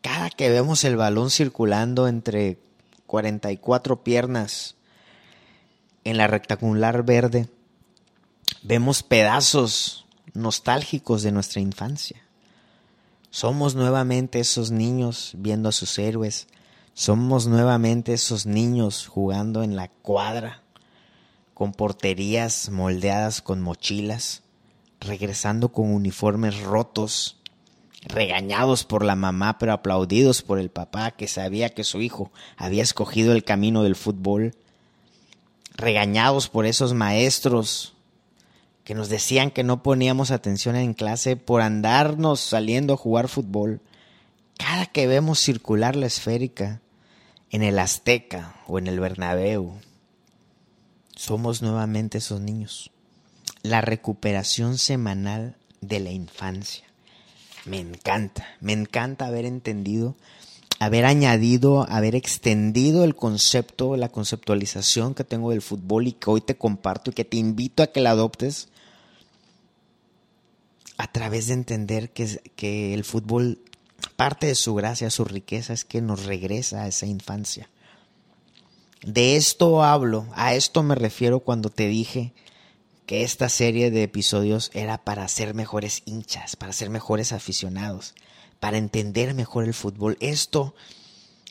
Cada 0.03 0.29
que 0.29 0.51
vemos 0.51 0.85
el 0.85 0.97
balón 0.97 1.31
circulando 1.31 2.09
entre 2.09 2.59
44 3.07 4.05
piernas 4.05 4.77
en 6.05 6.19
la 6.19 6.27
rectangular 6.27 7.05
verde, 7.05 7.49
vemos 8.63 9.03
pedazos 9.03 10.05
nostálgicos 10.39 11.23
de 11.23 11.33
nuestra 11.33 11.61
infancia. 11.61 12.23
Somos 13.31 13.75
nuevamente 13.75 14.41
esos 14.41 14.71
niños 14.71 15.33
viendo 15.37 15.69
a 15.69 15.73
sus 15.73 15.99
héroes, 15.99 16.49
somos 16.95 17.47
nuevamente 17.47 18.15
esos 18.15 18.47
niños 18.47 19.07
jugando 19.07 19.63
en 19.63 19.77
la 19.77 19.89
cuadra, 19.89 20.63
con 21.55 21.73
porterías 21.73 22.71
moldeadas 22.71 23.43
con 23.43 23.61
mochilas, 23.61 24.43
regresando 25.01 25.71
con 25.71 25.93
uniformes 25.93 26.61
rotos, 26.61 27.37
regañados 28.03 28.85
por 28.85 29.05
la 29.05 29.17
mamá 29.17 29.59
pero 29.59 29.73
aplaudidos 29.73 30.43
por 30.43 30.59
el 30.59 30.71
papá 30.71 31.11
que 31.11 31.29
sabía 31.29 31.71
que 31.71 31.85
su 31.85 32.01
hijo 32.01 32.33
había 32.57 32.83
escogido 32.83 33.33
el 33.33 33.45
camino 33.45 33.83
del 33.83 33.97
fútbol, 33.97 34.55
regañados 35.77 36.49
por 36.49 36.67
esos 36.67 36.95
maestros 36.95 37.95
que 38.89 38.95
nos 38.95 39.11
decían 39.11 39.51
que 39.51 39.65
no 39.65 39.83
poníamos 39.83 40.31
atención 40.31 40.75
en 40.75 40.95
clase 40.95 41.37
por 41.37 41.61
andarnos 41.61 42.41
saliendo 42.41 42.95
a 42.95 42.97
jugar 42.97 43.29
fútbol. 43.29 43.83
Cada 44.57 44.87
que 44.87 45.07
vemos 45.07 45.41
circular 45.41 45.95
la 45.95 46.07
esférica, 46.07 46.81
en 47.51 47.63
el 47.63 47.79
Azteca 47.81 48.55
o 48.67 48.79
en 48.79 48.87
el 48.87 48.99
Bernabéu. 48.99 49.75
Somos 51.15 51.61
nuevamente 51.61 52.17
esos 52.17 52.41
niños. 52.41 52.91
La 53.63 53.83
recuperación 53.83 54.79
semanal 54.79 55.59
de 55.83 56.01
la 56.01 56.11
infancia. 56.11 56.85
Me 57.67 57.81
encanta, 57.81 58.47
me 58.63 58.73
encanta 58.73 59.27
haber 59.27 59.45
entendido, 59.45 60.17
haber 60.79 61.05
añadido, 61.05 61.87
haber 61.91 62.15
extendido 62.15 63.05
el 63.05 63.15
concepto, 63.15 63.99
la 63.99 64.09
conceptualización 64.09 65.15
que 65.15 65.25
tengo 65.25 65.51
del 65.51 65.61
fútbol 65.61 66.07
y 66.07 66.13
que 66.13 66.31
hoy 66.31 66.41
te 66.41 66.57
comparto 66.57 67.11
y 67.11 67.13
que 67.13 67.27
te 67.27 67.37
invito 67.37 67.83
a 67.83 67.89
que 67.89 68.01
la 68.01 68.13
adoptes 68.13 68.69
a 70.99 71.11
través 71.11 71.47
de 71.47 71.55
entender 71.55 72.11
que, 72.11 72.41
que 72.55 72.93
el 72.93 73.05
fútbol 73.05 73.61
Parte 74.17 74.47
de 74.47 74.55
su 74.55 74.75
gracia, 74.75 75.11
su 75.11 75.25
riqueza 75.25 75.73
es 75.73 75.85
que 75.85 76.01
nos 76.01 76.25
regresa 76.25 76.83
a 76.83 76.89
esa 76.89 77.07
infancia. 77.07 77.69
De 79.05 79.37
esto 79.37 79.83
hablo, 79.83 80.27
a 80.35 80.55
esto 80.55 80.83
me 80.83 80.95
refiero 80.95 81.41
cuando 81.41 81.71
te 81.71 81.89
dije 81.89 82.33
que 83.07 83.23
esta 83.23 83.49
serie 83.49 83.91
de 83.91 84.03
episodios 84.03 84.71
era 84.75 84.99
para 84.99 85.27
ser 85.29 85.55
mejores 85.55 86.03
hinchas, 86.05 86.57
para 86.57 86.73
ser 86.73 86.91
mejores 86.91 87.33
aficionados, 87.33 88.15
para 88.61 88.77
entender 88.77 89.35
mejor 89.35 89.65
el 89.65 89.75
fútbol. 89.75 90.17
Esto, 90.21 90.75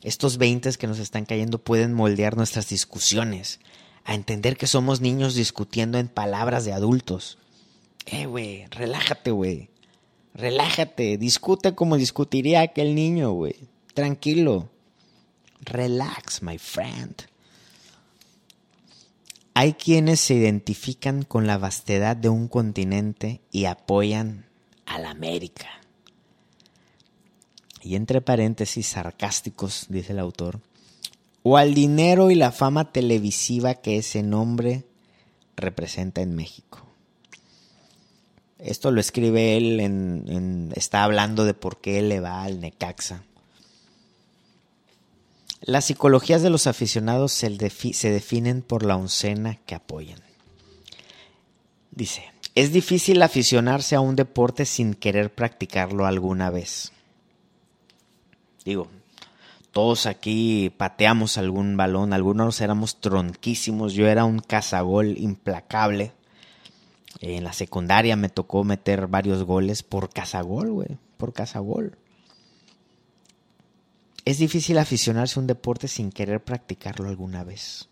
estos 0.03 0.37
20 0.37 0.73
que 0.73 0.87
nos 0.87 0.99
están 0.99 1.25
cayendo 1.25 1.59
pueden 1.59 1.93
moldear 1.93 2.37
nuestras 2.37 2.69
discusiones, 2.69 3.59
a 4.03 4.13
entender 4.13 4.57
que 4.57 4.67
somos 4.67 5.01
niños 5.01 5.35
discutiendo 5.35 5.97
en 5.97 6.07
palabras 6.07 6.63
de 6.63 6.73
adultos. 6.73 7.37
Eh, 8.09 8.25
güey, 8.25 8.65
relájate, 8.67 9.31
güey. 9.31 9.69
Relájate, 10.33 11.17
discute 11.17 11.75
como 11.75 11.97
discutiría 11.97 12.61
aquel 12.61 12.95
niño, 12.95 13.31
güey. 13.31 13.55
Tranquilo. 13.93 14.69
Relax, 15.61 16.41
my 16.41 16.57
friend. 16.57 17.15
Hay 19.53 19.73
quienes 19.73 20.21
se 20.21 20.35
identifican 20.35 21.23
con 21.23 21.47
la 21.47 21.57
vastedad 21.57 22.15
de 22.15 22.29
un 22.29 22.47
continente 22.47 23.41
y 23.51 23.65
apoyan 23.65 24.45
a 24.85 24.99
la 24.99 25.09
América. 25.09 25.67
Y 27.81 27.95
entre 27.95 28.21
paréntesis 28.21 28.87
sarcásticos, 28.87 29.87
dice 29.89 30.13
el 30.13 30.19
autor, 30.19 30.61
o 31.43 31.57
al 31.57 31.73
dinero 31.73 32.31
y 32.31 32.35
la 32.35 32.51
fama 32.51 32.91
televisiva 32.91 33.75
que 33.75 33.97
ese 33.97 34.23
nombre 34.23 34.85
representa 35.55 36.21
en 36.21 36.35
México. 36.35 36.86
Esto 38.59 38.91
lo 38.91 38.99
escribe 38.99 39.57
él 39.57 39.79
en, 39.79 40.71
está 40.75 41.03
hablando 41.03 41.45
de 41.45 41.53
por 41.53 41.79
qué 41.79 42.01
le 42.01 42.19
va 42.19 42.43
al 42.43 42.59
Necaxa. 42.59 43.23
Las 45.61 45.85
psicologías 45.85 46.41
de 46.41 46.49
los 46.49 46.67
aficionados 46.67 47.31
se, 47.31 47.69
se 47.93 48.11
definen 48.11 48.61
por 48.61 48.83
la 48.83 48.95
oncena 48.95 49.55
que 49.65 49.75
apoyan. 49.75 50.21
Dice, 51.91 52.23
Es 52.55 52.71
difícil 52.71 53.21
aficionarse 53.21 53.95
a 53.95 54.01
un 54.01 54.15
deporte 54.15 54.65
sin 54.65 54.93
querer 54.93 55.33
practicarlo 55.33 56.05
alguna 56.05 56.49
vez. 56.49 56.91
Digo, 58.65 58.87
todos 59.71 60.07
aquí 60.07 60.71
pateamos 60.75 61.37
algún 61.37 61.77
balón, 61.77 62.11
algunos 62.11 62.61
éramos 62.61 62.99
tronquísimos, 62.99 63.93
yo 63.93 64.07
era 64.07 64.25
un 64.25 64.39
cazagol 64.39 65.17
implacable. 65.17 66.13
En 67.19 67.43
la 67.43 67.53
secundaria 67.53 68.15
me 68.15 68.29
tocó 68.29 68.63
meter 68.63 69.07
varios 69.07 69.43
goles 69.43 69.83
por 69.83 70.09
cazagol, 70.09 70.71
güey, 70.71 70.97
por 71.17 71.33
cazagol. 71.33 71.97
Es 74.23 74.37
difícil 74.37 74.77
aficionarse 74.77 75.39
a 75.39 75.41
un 75.41 75.47
deporte 75.47 75.87
sin 75.87 76.11
querer 76.11 76.43
practicarlo 76.43 77.07
alguna 77.07 77.43
vez. 77.43 77.89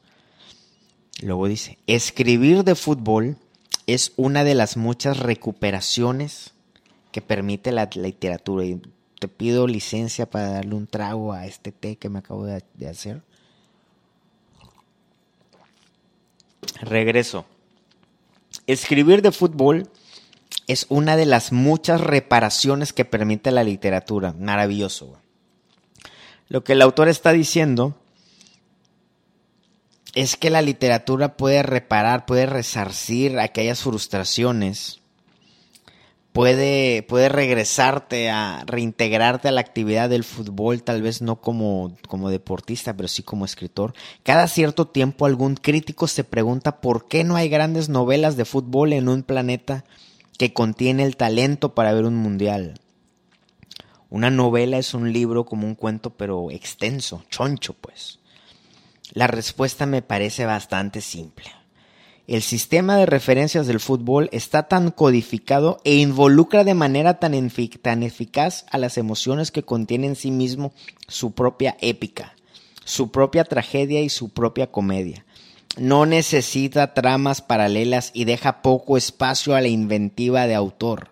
Luego 1.21 1.47
dice, 1.47 1.77
escribir 1.87 2.63
de 2.63 2.75
fútbol 2.75 3.37
es 3.87 4.13
una 4.17 4.43
de 4.43 4.53
las 4.53 4.77
muchas 4.77 5.17
recuperaciones 5.17 6.53
que 7.11 7.21
permite 7.21 7.71
la 7.71 7.89
literatura. 7.95 8.65
Y 8.65 8.81
te 9.19 9.27
pido 9.27 9.65
licencia 9.65 10.29
para 10.29 10.49
darle 10.49 10.75
un 10.75 10.87
trago 10.87 11.31
a 11.31 11.45
este 11.45 11.71
té 11.71 11.95
que 11.95 12.09
me 12.09 12.19
acabo 12.19 12.45
de, 12.45 12.63
de 12.73 12.89
hacer. 12.89 13.23
Regreso. 16.81 17.45
Escribir 18.67 19.21
de 19.21 19.31
fútbol 19.31 19.89
es 20.67 20.87
una 20.89 21.15
de 21.15 21.25
las 21.25 21.51
muchas 21.51 22.01
reparaciones 22.01 22.93
que 22.93 23.05
permite 23.05 23.51
la 23.51 23.63
literatura. 23.63 24.33
Maravilloso. 24.33 25.19
Lo 26.47 26.63
que 26.63 26.73
el 26.73 26.81
autor 26.81 27.07
está 27.07 27.31
diciendo 27.31 27.95
es 30.15 30.37
que 30.37 30.49
la 30.49 30.61
literatura 30.61 31.35
puede 31.37 31.61
reparar, 31.61 32.25
puede 32.25 32.45
resarcir 32.45 33.37
aquellas 33.39 33.81
frustraciones, 33.81 35.01
puede, 36.35 37.01
puede 37.01 37.29
regresarte 37.29 38.29
a 38.29 38.65
reintegrarte 38.67 39.47
a 39.47 39.53
la 39.53 39.61
actividad 39.61 40.09
del 40.09 40.25
fútbol, 40.25 40.83
tal 40.83 41.01
vez 41.01 41.21
no 41.21 41.39
como, 41.39 41.95
como 42.09 42.29
deportista, 42.29 42.93
pero 42.93 43.07
sí 43.07 43.23
como 43.23 43.45
escritor. 43.45 43.93
Cada 44.23 44.49
cierto 44.49 44.85
tiempo 44.85 45.25
algún 45.25 45.55
crítico 45.55 46.07
se 46.07 46.25
pregunta 46.25 46.81
por 46.81 47.07
qué 47.07 47.23
no 47.23 47.37
hay 47.37 47.47
grandes 47.47 47.87
novelas 47.87 48.35
de 48.35 48.43
fútbol 48.43 48.91
en 48.91 49.07
un 49.07 49.23
planeta 49.23 49.85
que 50.37 50.51
contiene 50.51 51.03
el 51.03 51.15
talento 51.15 51.73
para 51.73 51.93
ver 51.93 52.03
un 52.03 52.17
mundial. 52.17 52.81
Una 54.09 54.29
novela 54.29 54.77
es 54.77 54.93
un 54.93 55.13
libro 55.13 55.45
como 55.45 55.65
un 55.65 55.75
cuento, 55.75 56.17
pero 56.17 56.51
extenso, 56.51 57.23
choncho, 57.29 57.75
pues. 57.75 58.19
La 59.13 59.27
respuesta 59.27 59.85
me 59.85 60.01
parece 60.01 60.45
bastante 60.45 60.99
simple. 60.99 61.45
El 62.27 62.41
sistema 62.41 62.97
de 62.97 63.05
referencias 63.05 63.67
del 63.67 63.79
fútbol 63.79 64.29
está 64.31 64.63
tan 64.63 64.91
codificado 64.91 65.79
e 65.83 65.95
involucra 65.95 66.63
de 66.63 66.73
manera 66.73 67.19
tan, 67.19 67.33
eficaz 67.33 68.65
a 68.71 68.77
las 68.77 68.97
emociones 68.97 69.51
que 69.51 69.63
contiene 69.63 70.07
en 70.07 70.15
sí 70.15 70.31
mismo 70.31 70.73
su 71.07 71.33
propia 71.33 71.77
épica, 71.81 72.35
su 72.83 73.11
propia 73.11 73.43
tragedia 73.43 74.01
y 74.01 74.09
su 74.09 74.29
propia 74.29 74.71
comedia. 74.71 75.25
No 75.77 76.05
necesita 76.05 76.93
tramas 76.93 77.41
paralelas 77.41 78.11
y 78.13 78.25
deja 78.25 78.61
poco 78.61 78.97
espacio 78.97 79.55
a 79.55 79.61
la 79.61 79.67
inventiva 79.67 80.47
de 80.47 80.55
autor. 80.55 81.09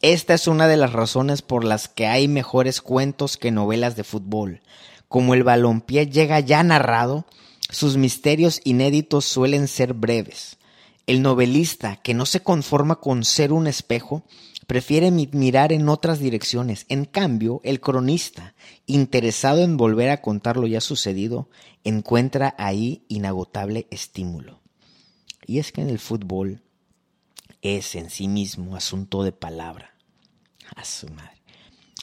Esta 0.00 0.34
es 0.34 0.48
una 0.48 0.66
de 0.66 0.76
las 0.76 0.92
razones 0.92 1.42
por 1.42 1.62
las 1.62 1.86
que 1.88 2.06
hay 2.06 2.26
mejores 2.26 2.80
cuentos 2.80 3.36
que 3.36 3.52
novelas 3.52 3.94
de 3.94 4.02
fútbol 4.02 4.60
como 5.12 5.34
el 5.34 5.44
balompié 5.44 6.06
llega 6.06 6.40
ya 6.40 6.62
narrado, 6.62 7.26
sus 7.72 7.96
misterios 7.96 8.60
inéditos 8.64 9.24
suelen 9.24 9.66
ser 9.66 9.94
breves. 9.94 10.58
El 11.06 11.22
novelista, 11.22 11.96
que 11.96 12.12
no 12.12 12.26
se 12.26 12.40
conforma 12.40 12.96
con 12.96 13.24
ser 13.24 13.50
un 13.52 13.66
espejo, 13.66 14.24
prefiere 14.66 15.10
mirar 15.10 15.72
en 15.72 15.88
otras 15.88 16.18
direcciones. 16.20 16.84
En 16.90 17.06
cambio, 17.06 17.62
el 17.64 17.80
cronista, 17.80 18.54
interesado 18.86 19.62
en 19.62 19.78
volver 19.78 20.10
a 20.10 20.20
contar 20.20 20.58
lo 20.58 20.66
ya 20.66 20.82
sucedido, 20.82 21.48
encuentra 21.82 22.54
ahí 22.58 23.04
inagotable 23.08 23.86
estímulo. 23.90 24.60
Y 25.46 25.58
es 25.58 25.72
que 25.72 25.80
en 25.80 25.88
el 25.88 25.98
fútbol 25.98 26.62
es 27.62 27.94
en 27.94 28.10
sí 28.10 28.28
mismo 28.28 28.76
asunto 28.76 29.24
de 29.24 29.32
palabra. 29.32 29.96
A 30.76 30.84
su 30.84 31.08
madre. 31.08 31.41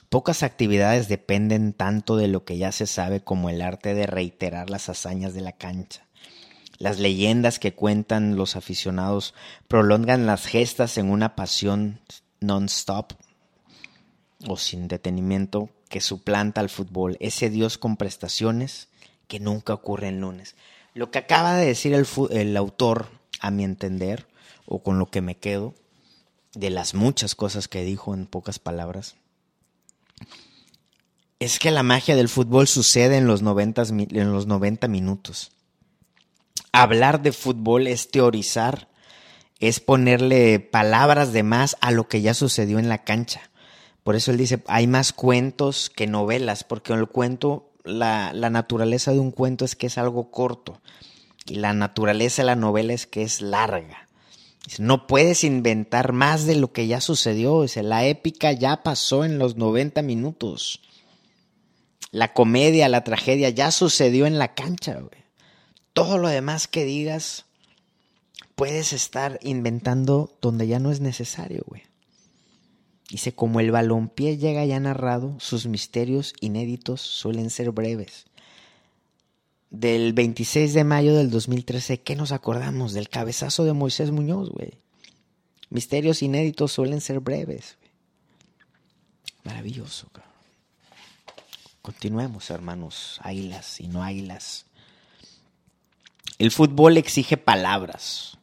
Pocas 0.09 0.41
actividades 0.41 1.07
dependen 1.07 1.71
tanto 1.71 2.17
de 2.17 2.27
lo 2.27 2.43
que 2.43 2.57
ya 2.57 2.71
se 2.71 2.87
sabe 2.87 3.21
como 3.21 3.51
el 3.51 3.61
arte 3.61 3.93
de 3.93 4.07
reiterar 4.07 4.71
las 4.71 4.89
hazañas 4.89 5.35
de 5.35 5.41
la 5.41 5.51
cancha. 5.51 6.07
Las 6.79 6.97
leyendas 6.97 7.59
que 7.59 7.75
cuentan 7.75 8.35
los 8.35 8.55
aficionados 8.55 9.35
prolongan 9.67 10.25
las 10.25 10.47
gestas 10.47 10.97
en 10.97 11.11
una 11.11 11.35
pasión 11.35 11.99
non-stop 12.39 13.13
o 14.47 14.57
sin 14.57 14.87
detenimiento 14.87 15.69
que 15.89 16.01
suplanta 16.01 16.61
al 16.61 16.69
fútbol, 16.69 17.15
ese 17.19 17.51
Dios 17.51 17.77
con 17.77 17.95
prestaciones 17.95 18.87
que 19.27 19.39
nunca 19.39 19.73
ocurre 19.73 20.07
en 20.07 20.21
lunes. 20.21 20.55
Lo 20.95 21.11
que 21.11 21.19
acaba 21.19 21.55
de 21.55 21.67
decir 21.67 21.93
el, 21.93 22.07
el 22.31 22.57
autor, 22.57 23.09
a 23.41 23.51
mi 23.51 23.63
entender, 23.63 24.25
o 24.65 24.81
con 24.81 24.97
lo 24.97 25.11
que 25.11 25.21
me 25.21 25.37
quedo, 25.37 25.75
de 26.53 26.71
las 26.71 26.95
muchas 26.95 27.35
cosas 27.35 27.67
que 27.67 27.83
dijo 27.83 28.15
en 28.15 28.25
pocas 28.25 28.57
palabras, 28.57 29.18
es 31.39 31.57
que 31.57 31.71
la 31.71 31.83
magia 31.83 32.15
del 32.17 32.27
fútbol 32.27 32.67
sucede 32.67 33.17
en 33.17 33.25
los, 33.25 33.41
90, 33.41 33.83
en 33.89 34.31
los 34.31 34.45
90 34.45 34.87
minutos. 34.89 35.51
Hablar 36.73 37.21
de 37.21 37.31
fútbol 37.31 37.87
es 37.87 38.11
teorizar, 38.11 38.89
es 39.59 39.79
ponerle 39.79 40.59
palabras 40.59 41.31
de 41.31 41.43
más 41.43 41.77
a 41.79 41.91
lo 41.91 42.07
que 42.07 42.21
ya 42.21 42.33
sucedió 42.33 42.77
en 42.77 42.89
la 42.89 43.03
cancha. 43.03 43.49
Por 44.03 44.15
eso 44.15 44.31
él 44.31 44.37
dice, 44.37 44.61
hay 44.67 44.87
más 44.87 45.13
cuentos 45.13 45.89
que 45.89 46.07
novelas, 46.07 46.63
porque 46.63 46.93
el 46.93 47.07
cuento, 47.07 47.71
la, 47.85 48.33
la 48.33 48.49
naturaleza 48.49 49.11
de 49.11 49.19
un 49.19 49.31
cuento 49.31 49.63
es 49.63 49.75
que 49.75 49.87
es 49.87 49.97
algo 49.97 50.31
corto, 50.31 50.81
y 51.45 51.55
la 51.55 51.73
naturaleza 51.73 52.41
de 52.41 52.47
la 52.47 52.55
novela 52.55 52.93
es 52.93 53.07
que 53.07 53.23
es 53.23 53.41
larga. 53.41 54.09
No 54.77 55.07
puedes 55.07 55.43
inventar 55.43 56.11
más 56.13 56.45
de 56.45 56.55
lo 56.55 56.71
que 56.71 56.85
ya 56.85 57.01
sucedió. 57.01 57.63
Dice, 57.63 57.81
la 57.81 58.05
épica 58.05 58.51
ya 58.51 58.83
pasó 58.83 59.25
en 59.25 59.39
los 59.39 59.55
90 59.55 60.03
minutos. 60.03 60.81
La 62.11 62.33
comedia, 62.33 62.89
la 62.89 63.03
tragedia 63.03 63.49
ya 63.49 63.71
sucedió 63.71 64.25
en 64.25 64.39
la 64.39 64.55
cancha, 64.55 64.95
güey. 64.95 65.23
Todo 65.93 66.17
lo 66.17 66.27
demás 66.27 66.67
que 66.67 66.85
digas, 66.85 67.45
puedes 68.55 68.93
estar 68.93 69.39
inventando 69.41 70.35
donde 70.41 70.67
ya 70.67 70.79
no 70.79 70.91
es 70.91 71.01
necesario, 71.01 71.63
güey. 71.67 71.83
Dice, 73.09 73.33
como 73.33 73.59
el 73.59 73.71
balompié 73.71 74.37
llega 74.37 74.65
ya 74.65 74.79
narrado, 74.79 75.35
sus 75.39 75.65
misterios 75.65 76.33
inéditos 76.41 77.01
suelen 77.01 77.49
ser 77.49 77.71
breves. 77.71 78.25
Del 79.71 80.13
26 80.13 80.73
de 80.73 80.83
mayo 80.83 81.15
del 81.15 81.29
2013, 81.29 82.01
¿qué 82.01 82.15
nos 82.15 82.31
acordamos? 82.31 82.93
Del 82.93 83.09
cabezazo 83.09 83.65
de 83.65 83.73
Moisés 83.73 84.11
Muñoz, 84.11 84.49
güey. 84.49 84.73
Misterios 85.69 86.21
inéditos 86.23 86.71
suelen 86.71 87.01
ser 87.01 87.19
breves. 87.19 87.77
Güey. 87.79 87.91
Maravilloso, 89.43 90.07
cabrón. 90.09 90.28
Continuemos, 91.89 92.51
hermanos, 92.51 93.19
águilas 93.23 93.81
y 93.81 93.87
no 93.87 94.03
águilas. 94.03 94.67
El 96.37 96.51
fútbol 96.51 96.97
exige 96.97 97.35
palabras, 97.35 98.37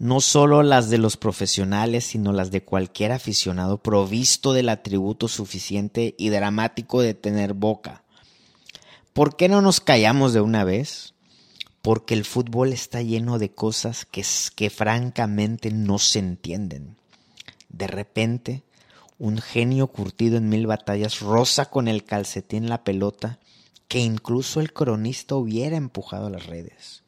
no 0.00 0.20
solo 0.20 0.64
las 0.64 0.90
de 0.90 0.98
los 0.98 1.16
profesionales, 1.16 2.04
sino 2.04 2.32
las 2.32 2.50
de 2.50 2.64
cualquier 2.64 3.12
aficionado 3.12 3.80
provisto 3.80 4.52
del 4.52 4.70
atributo 4.70 5.28
suficiente 5.28 6.16
y 6.18 6.30
dramático 6.30 7.00
de 7.00 7.14
tener 7.14 7.54
boca. 7.54 8.02
¿Por 9.12 9.36
qué 9.36 9.48
no 9.48 9.62
nos 9.62 9.78
callamos 9.78 10.32
de 10.32 10.40
una 10.40 10.64
vez? 10.64 11.14
Porque 11.80 12.14
el 12.14 12.24
fútbol 12.24 12.72
está 12.72 13.02
lleno 13.02 13.38
de 13.38 13.52
cosas 13.52 14.04
que, 14.04 14.26
que 14.56 14.68
francamente 14.68 15.70
no 15.70 16.00
se 16.00 16.18
entienden. 16.18 16.96
De 17.68 17.86
repente, 17.86 18.64
un 19.18 19.38
genio 19.38 19.86
curtido 19.86 20.36
en 20.36 20.48
mil 20.48 20.66
batallas 20.66 21.20
roza 21.20 21.66
con 21.66 21.86
el 21.88 22.04
calcetín 22.04 22.68
la 22.68 22.82
pelota 22.82 23.38
que 23.86 24.00
incluso 24.00 24.60
el 24.60 24.72
cronista 24.72 25.36
hubiera 25.36 25.76
empujado 25.76 26.26
a 26.26 26.30
las 26.30 26.46
redes. 26.46 27.04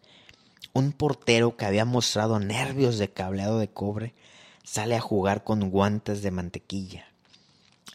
Un 0.72 0.92
portero 0.92 1.56
que 1.56 1.64
había 1.64 1.84
mostrado 1.84 2.38
nervios 2.38 2.98
de 2.98 3.10
cableado 3.10 3.58
de 3.58 3.68
cobre 3.68 4.14
sale 4.62 4.94
a 4.94 5.00
jugar 5.00 5.42
con 5.42 5.70
guantes 5.70 6.22
de 6.22 6.30
mantequilla. 6.30 7.06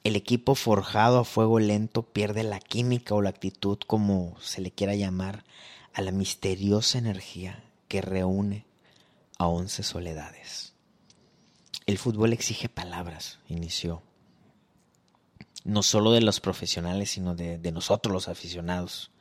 El 0.03 0.15
equipo 0.15 0.55
forjado 0.55 1.19
a 1.19 1.25
fuego 1.25 1.59
lento 1.59 2.01
pierde 2.01 2.43
la 2.43 2.59
química 2.59 3.13
o 3.13 3.21
la 3.21 3.29
actitud, 3.29 3.77
como 3.85 4.35
se 4.41 4.59
le 4.59 4.71
quiera 4.71 4.95
llamar, 4.95 5.45
a 5.93 6.01
la 6.01 6.11
misteriosa 6.11 6.97
energía 6.97 7.63
que 7.87 8.01
reúne 8.01 8.65
a 9.37 9.47
once 9.47 9.83
soledades. 9.83 10.73
El 11.85 11.97
fútbol 11.97 12.33
exige 12.33 12.69
palabras, 12.69 13.39
inició. 13.47 14.01
No 15.63 15.83
solo 15.83 16.11
de 16.11 16.21
los 16.21 16.39
profesionales, 16.39 17.11
sino 17.11 17.35
de, 17.35 17.71
nosotros 17.71 18.13
los 18.13 18.27
aficionados. 18.27 19.11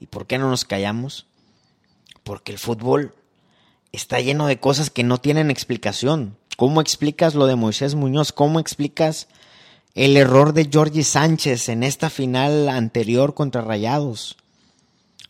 ¿Y 0.00 0.06
por 0.06 0.26
qué 0.26 0.38
no 0.38 0.48
nos 0.48 0.64
callamos? 0.64 1.26
Porque 2.24 2.52
el 2.52 2.58
fútbol 2.58 3.14
está 3.92 4.20
lleno 4.20 4.46
de 4.46 4.60
cosas 4.60 4.90
que 4.90 5.04
no 5.04 5.18
tienen 5.18 5.50
explicación. 5.50 6.36
¿Cómo 6.56 6.80
explicas 6.80 7.34
lo 7.34 7.46
de 7.46 7.56
Moisés 7.56 7.94
Muñoz? 7.94 8.32
¿Cómo 8.32 8.60
explicas 8.60 9.28
el 9.94 10.16
error 10.16 10.52
de 10.52 10.68
Jorge 10.72 11.04
Sánchez 11.04 11.68
en 11.68 11.82
esta 11.82 12.10
final 12.10 12.68
anterior 12.68 13.34
contra 13.34 13.62
Rayados? 13.62 14.36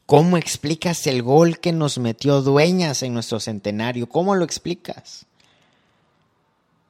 ¿Cómo 0.07 0.37
explicas 0.37 1.07
el 1.07 1.23
gol 1.23 1.59
que 1.59 1.73
nos 1.73 1.99
metió 1.99 2.43
Dueñas 2.43 3.03
en 3.03 3.15
nuestro 3.15 3.41
centenario? 3.41 4.09
¿Cómo 4.09 4.35
lo 4.35 4.45
explicas? 4.45 5.27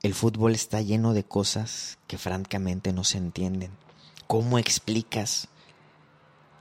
El 0.02 0.14
fútbol 0.14 0.56
está 0.56 0.80
lleno 0.80 1.14
de 1.14 1.22
cosas 1.22 1.96
que 2.08 2.18
francamente 2.18 2.92
no 2.92 3.04
se 3.04 3.18
entienden. 3.18 3.70
¿Cómo 4.26 4.58
explicas 4.58 5.46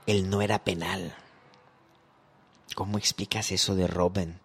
el 0.06 0.30
no 0.30 0.42
era 0.42 0.62
penal? 0.62 1.16
¿Cómo 2.76 2.98
explicas 2.98 3.50
eso 3.50 3.74
de 3.74 3.88
Robin? 3.88 4.38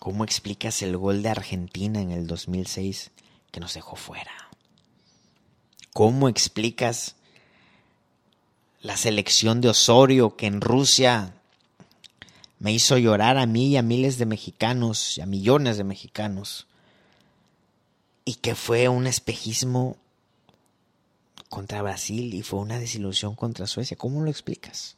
¿Cómo 0.00 0.24
explicas 0.24 0.82
el 0.82 0.96
gol 0.96 1.22
de 1.22 1.28
Argentina 1.28 2.00
en 2.00 2.10
el 2.10 2.26
2006 2.26 3.12
que 3.52 3.60
nos 3.60 3.74
dejó 3.74 3.94
fuera? 3.94 4.50
¿Cómo 5.92 6.28
explicas 6.28 7.14
la 8.80 8.96
selección 8.96 9.60
de 9.60 9.68
Osorio 9.68 10.34
que 10.34 10.46
en 10.46 10.60
Rusia 10.60 11.36
me 12.58 12.72
hizo 12.72 12.98
llorar 12.98 13.38
a 13.38 13.46
mí 13.46 13.68
y 13.68 13.76
a 13.76 13.82
miles 13.82 14.18
de 14.18 14.26
mexicanos, 14.26 15.18
y 15.18 15.20
a 15.20 15.26
millones 15.26 15.76
de 15.76 15.84
mexicanos? 15.84 16.66
Y 18.24 18.36
que 18.36 18.54
fue 18.54 18.88
un 18.88 19.06
espejismo 19.06 19.96
contra 21.48 21.82
Brasil 21.82 22.32
y 22.34 22.42
fue 22.42 22.60
una 22.60 22.78
desilusión 22.78 23.34
contra 23.34 23.66
Suecia. 23.66 23.96
¿Cómo 23.96 24.22
lo 24.22 24.30
explicas? 24.30 24.96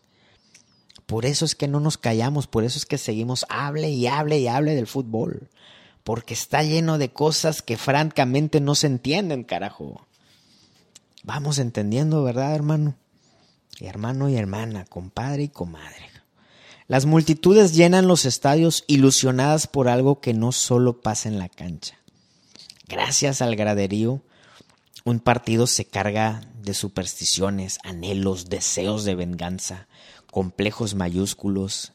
Por 1.07 1.27
eso 1.27 1.45
es 1.45 1.55
que 1.55 1.69
no 1.69 1.81
nos 1.81 1.99
callamos, 1.99 2.47
por 2.47 2.65
eso 2.65 2.79
es 2.79 2.87
que 2.87 2.97
seguimos 2.97 3.45
hable 3.49 3.91
y 3.91 4.07
hable 4.07 4.39
y 4.39 4.49
hable 4.49 4.75
del 4.75 4.87
fútbol. 4.87 5.51
Porque 6.03 6.35
está 6.35 6.63
lleno 6.63 6.99
de 6.99 7.11
cosas 7.11 7.63
que 7.63 7.77
francamente 7.77 8.61
no 8.61 8.75
se 8.75 8.87
entienden, 8.87 9.43
carajo. 9.45 10.07
Vamos 11.23 11.59
entendiendo, 11.59 12.23
¿verdad, 12.23 12.55
hermano? 12.55 12.95
Y 13.81 13.87
hermano 13.87 14.29
y 14.29 14.37
hermana, 14.37 14.85
compadre 14.85 15.45
y 15.45 15.49
comadre. 15.49 16.11
Las 16.87 17.07
multitudes 17.07 17.75
llenan 17.75 18.07
los 18.07 18.27
estadios 18.27 18.85
ilusionadas 18.87 19.67
por 19.67 19.89
algo 19.89 20.21
que 20.21 20.35
no 20.35 20.53
solo 20.53 21.01
pasa 21.01 21.29
en 21.29 21.39
la 21.39 21.49
cancha. 21.49 21.99
Gracias 22.87 23.40
al 23.40 23.57
graderío, 23.57 24.23
un 25.05 25.18
partido 25.18 25.66
se 25.66 25.87
carga 25.87 26.42
de 26.61 26.75
supersticiones, 26.75 27.79
anhelos, 27.83 28.51
deseos 28.51 29.05
de 29.05 29.14
venganza, 29.14 29.88
complejos 30.31 30.94
mayúsculos, 30.94 31.92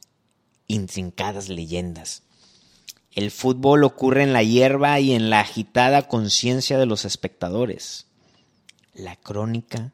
intrincadas 0.68 1.48
leyendas. 1.50 2.24
El 3.12 3.30
fútbol 3.30 3.84
ocurre 3.84 4.24
en 4.24 4.34
la 4.34 4.44
hierba 4.44 5.00
y 5.00 5.14
en 5.14 5.30
la 5.30 5.42
agitada 5.42 6.08
conciencia 6.08 6.78
de 6.80 6.86
los 6.88 7.06
espectadores. 7.06 8.08
La 8.94 9.16
crónica 9.16 9.94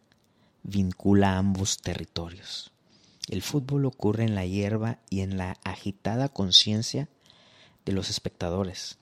vincula 0.63 1.37
ambos 1.37 1.77
territorios. 1.77 2.71
El 3.27 3.41
fútbol 3.41 3.85
ocurre 3.85 4.23
en 4.23 4.35
la 4.35 4.45
hierba 4.45 4.99
y 5.09 5.21
en 5.21 5.37
la 5.37 5.57
agitada 5.63 6.29
conciencia 6.29 7.09
de 7.85 7.91
los 7.91 8.09
espectadores. 8.09 8.97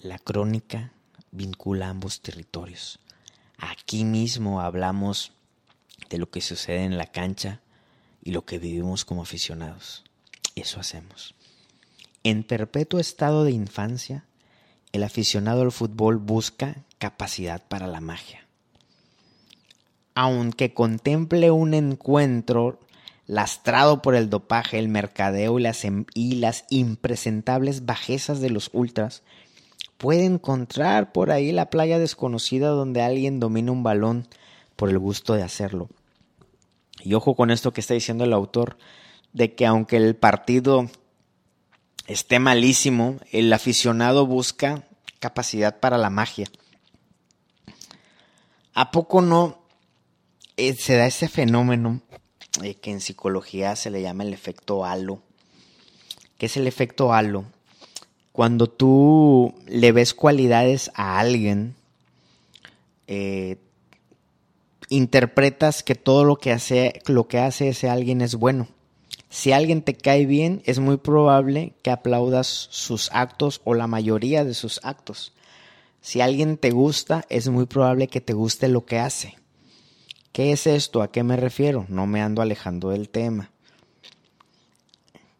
La 0.00 0.20
crónica 0.20 0.92
vincula 1.32 1.88
ambos 1.88 2.20
territorios. 2.20 3.00
Aquí 3.58 4.04
mismo 4.04 4.60
hablamos 4.60 5.32
de 6.08 6.18
lo 6.18 6.30
que 6.30 6.40
sucede 6.40 6.84
en 6.84 6.96
la 6.96 7.06
cancha 7.06 7.60
y 8.22 8.30
lo 8.30 8.44
que 8.44 8.60
vivimos 8.60 9.04
como 9.04 9.22
aficionados. 9.22 10.04
Eso 10.54 10.78
hacemos. 10.78 11.34
En 12.22 12.44
perpetuo 12.44 13.00
estado 13.00 13.42
de 13.42 13.50
infancia, 13.50 14.24
el 14.92 15.02
aficionado 15.02 15.62
al 15.62 15.72
fútbol 15.72 16.18
busca 16.18 16.84
capacidad 16.98 17.66
para 17.66 17.88
la 17.88 18.00
magia. 18.00 18.46
Aunque 20.14 20.74
contemple 20.74 21.50
un 21.50 21.74
encuentro 21.74 22.78
lastrado 23.26 24.00
por 24.00 24.14
el 24.14 24.30
dopaje, 24.30 24.78
el 24.78 24.88
mercadeo 24.88 25.58
y 25.58 25.62
las, 25.62 25.84
em, 25.84 26.06
impresentables 26.70 27.84
bajezas 27.84 28.40
de 28.40 28.50
los 28.50 28.70
ultras, 28.72 29.22
puede 29.98 30.24
encontrar 30.24 31.12
por 31.12 31.30
ahí 31.30 31.52
la 31.52 31.70
playa 31.70 31.98
desconocida 31.98 32.68
donde 32.68 33.02
alguien 33.02 33.40
domina 33.40 33.72
un 33.72 33.82
balón 33.82 34.28
por 34.76 34.88
el 34.88 34.98
gusto 34.98 35.34
de 35.34 35.42
hacerlo. 35.42 35.88
Y 37.02 37.14
ojo 37.14 37.34
con 37.34 37.50
esto 37.50 37.72
que 37.72 37.80
está 37.80 37.94
diciendo 37.94 38.24
el 38.24 38.32
autor, 38.32 38.78
de 39.32 39.54
que 39.54 39.66
aunque 39.66 39.96
el 39.96 40.16
partido 40.16 40.88
esté 42.06 42.38
malísimo, 42.38 43.16
el 43.32 43.52
aficionado 43.52 44.24
busca 44.26 44.84
capacidad 45.18 45.80
para 45.80 45.98
la 45.98 46.10
magia. 46.10 46.46
¿A 48.72 48.92
poco 48.92 49.20
no 49.20 49.58
eh, 50.56 50.74
se 50.74 50.96
da 50.96 51.06
ese 51.06 51.28
fenómeno 51.28 52.00
que 52.80 52.90
en 52.90 53.00
psicología 53.00 53.76
se 53.76 53.90
le 53.90 54.00
llama 54.00 54.22
el 54.22 54.32
efecto 54.32 54.84
halo? 54.84 55.22
¿Qué 56.38 56.46
es 56.46 56.56
el 56.56 56.68
efecto 56.68 57.12
halo? 57.12 57.44
Cuando 58.38 58.68
tú 58.68 59.52
le 59.66 59.90
ves 59.90 60.14
cualidades 60.14 60.92
a 60.94 61.18
alguien, 61.18 61.74
eh, 63.08 63.56
interpretas 64.88 65.82
que 65.82 65.96
todo 65.96 66.22
lo 66.22 66.36
que 66.36 66.52
hace, 66.52 67.02
lo 67.06 67.26
que 67.26 67.40
hace 67.40 67.70
ese 67.70 67.88
alguien 67.88 68.20
es 68.20 68.36
bueno. 68.36 68.68
Si 69.28 69.50
alguien 69.50 69.82
te 69.82 69.96
cae 69.96 70.24
bien, 70.24 70.62
es 70.66 70.78
muy 70.78 70.98
probable 70.98 71.72
que 71.82 71.90
aplaudas 71.90 72.46
sus 72.46 73.10
actos 73.12 73.60
o 73.64 73.74
la 73.74 73.88
mayoría 73.88 74.44
de 74.44 74.54
sus 74.54 74.78
actos. 74.84 75.32
Si 76.00 76.20
alguien 76.20 76.58
te 76.58 76.70
gusta, 76.70 77.24
es 77.30 77.48
muy 77.48 77.66
probable 77.66 78.06
que 78.06 78.20
te 78.20 78.34
guste 78.34 78.68
lo 78.68 78.86
que 78.86 79.00
hace. 79.00 79.36
¿Qué 80.30 80.52
es 80.52 80.68
esto? 80.68 81.02
¿A 81.02 81.10
qué 81.10 81.24
me 81.24 81.36
refiero? 81.36 81.86
No 81.88 82.06
me 82.06 82.22
ando 82.22 82.40
alejando 82.40 82.90
del 82.90 83.08
tema. 83.08 83.50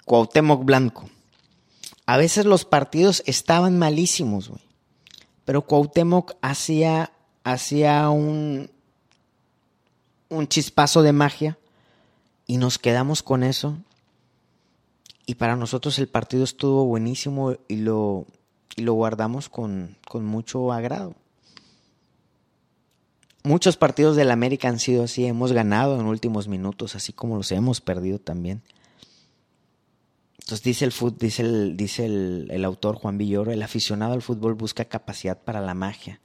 Cuauhtémoc 0.05 0.65
Blanco. 0.65 1.09
A 2.09 2.17
veces 2.17 2.47
los 2.47 2.65
partidos 2.65 3.23
estaban 3.27 3.79
malísimos, 3.79 4.49
güey. 4.49 4.63
Pero 5.45 5.67
Cuauhtémoc 5.67 6.37
hacía, 6.41 7.13
hacía 7.45 8.09
un, 8.09 8.71
un 10.31 10.49
chispazo 10.49 11.03
de 11.03 11.13
magia 11.13 11.59
y 12.47 12.57
nos 12.57 12.79
quedamos 12.79 13.23
con 13.23 13.43
eso. 13.43 13.77
Y 15.27 15.35
para 15.35 15.55
nosotros 15.55 15.99
el 15.99 16.09
partido 16.09 16.45
estuvo 16.45 16.87
buenísimo 16.87 17.57
y 17.69 17.77
lo, 17.77 18.25
y 18.75 18.81
lo 18.81 18.95
guardamos 18.95 19.51
con, 19.51 19.99
con 20.09 20.25
mucho 20.25 20.73
agrado. 20.73 21.15
Muchos 23.43 23.77
partidos 23.77 24.17
del 24.17 24.31
América 24.31 24.69
han 24.69 24.79
sido 24.79 25.05
así, 25.05 25.27
hemos 25.27 25.53
ganado 25.53 26.01
en 26.01 26.07
últimos 26.07 26.49
minutos, 26.49 26.97
así 26.97 27.13
como 27.13 27.37
los 27.37 27.53
hemos 27.53 27.83
perdido 27.83 28.19
también. 28.19 28.63
Entonces 30.49 30.63
dice 30.63 30.85
el, 30.87 31.19
dice 31.19 31.43
el, 31.43 31.77
dice 31.77 32.07
el, 32.07 32.49
el 32.51 32.65
autor 32.65 32.97
Juan 32.97 33.19
Villoro, 33.19 33.53
el 33.53 33.63
aficionado 33.63 34.15
al 34.15 34.23
fútbol 34.23 34.55
busca 34.55 34.87
capacidad 34.87 35.39
para 35.39 35.61
la 35.61 35.75
magia 35.75 36.21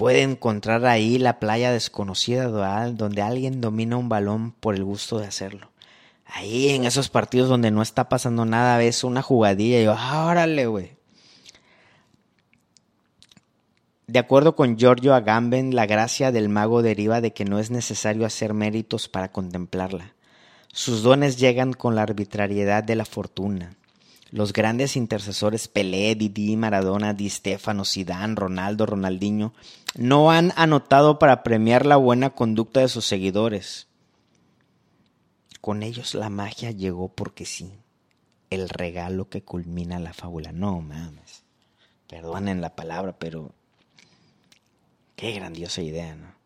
puede 0.00 0.22
encontrar 0.22 0.86
ahí 0.86 1.18
la 1.18 1.38
playa 1.38 1.72
desconocida 1.72 2.48
donde 2.88 3.20
alguien 3.20 3.60
domina 3.60 3.98
un 3.98 4.08
balón 4.08 4.52
por 4.52 4.74
el 4.74 4.82
gusto 4.82 5.18
de 5.18 5.26
hacerlo. 5.26 5.72
Ahí 6.24 6.70
en 6.70 6.86
esos 6.86 7.10
partidos 7.10 7.50
donde 7.50 7.70
no 7.70 7.82
está 7.82 8.08
pasando 8.08 8.46
nada, 8.46 8.78
ves 8.78 9.04
una 9.04 9.20
jugadilla 9.20 9.78
y 9.78 9.84
yo, 9.84 9.94
ah, 9.94 10.46
güey. 10.68 10.96
De 14.06 14.18
acuerdo 14.18 14.56
con 14.56 14.78
Giorgio 14.78 15.12
Agamben, 15.12 15.74
la 15.74 15.84
gracia 15.84 16.32
del 16.32 16.48
mago 16.48 16.80
deriva 16.80 17.20
de 17.20 17.34
que 17.34 17.44
no 17.44 17.58
es 17.58 17.70
necesario 17.70 18.24
hacer 18.24 18.54
méritos 18.54 19.06
para 19.06 19.30
contemplarla. 19.30 20.14
Sus 20.72 21.02
dones 21.02 21.36
llegan 21.38 21.72
con 21.72 21.94
la 21.94 22.02
arbitrariedad 22.02 22.84
de 22.84 22.94
la 22.96 23.04
fortuna. 23.04 23.76
Los 24.30 24.52
grandes 24.52 24.96
intercesores 24.96 25.66
Pelé, 25.66 26.14
Didi, 26.14 26.56
Maradona, 26.56 27.14
Di 27.14 27.28
Stefano, 27.28 27.84
Zidane, 27.84 28.36
Ronaldo, 28.36 28.86
Ronaldinho 28.86 29.52
no 29.96 30.30
han 30.30 30.52
anotado 30.54 31.18
para 31.18 31.42
premiar 31.42 31.84
la 31.84 31.96
buena 31.96 32.30
conducta 32.30 32.80
de 32.80 32.88
sus 32.88 33.04
seguidores. 33.04 33.88
Con 35.60 35.82
ellos 35.82 36.14
la 36.14 36.30
magia 36.30 36.70
llegó 36.70 37.08
porque 37.08 37.44
sí. 37.44 37.72
El 38.50 38.68
regalo 38.68 39.28
que 39.28 39.42
culmina 39.42 39.98
la 39.98 40.12
fábula. 40.12 40.52
No 40.52 40.80
mames. 40.80 41.44
Perdonen 42.08 42.60
la 42.60 42.74
palabra, 42.74 43.16
pero 43.18 43.52
qué 45.16 45.32
grandiosa 45.32 45.82
idea, 45.82 46.14
¿no? 46.14 46.39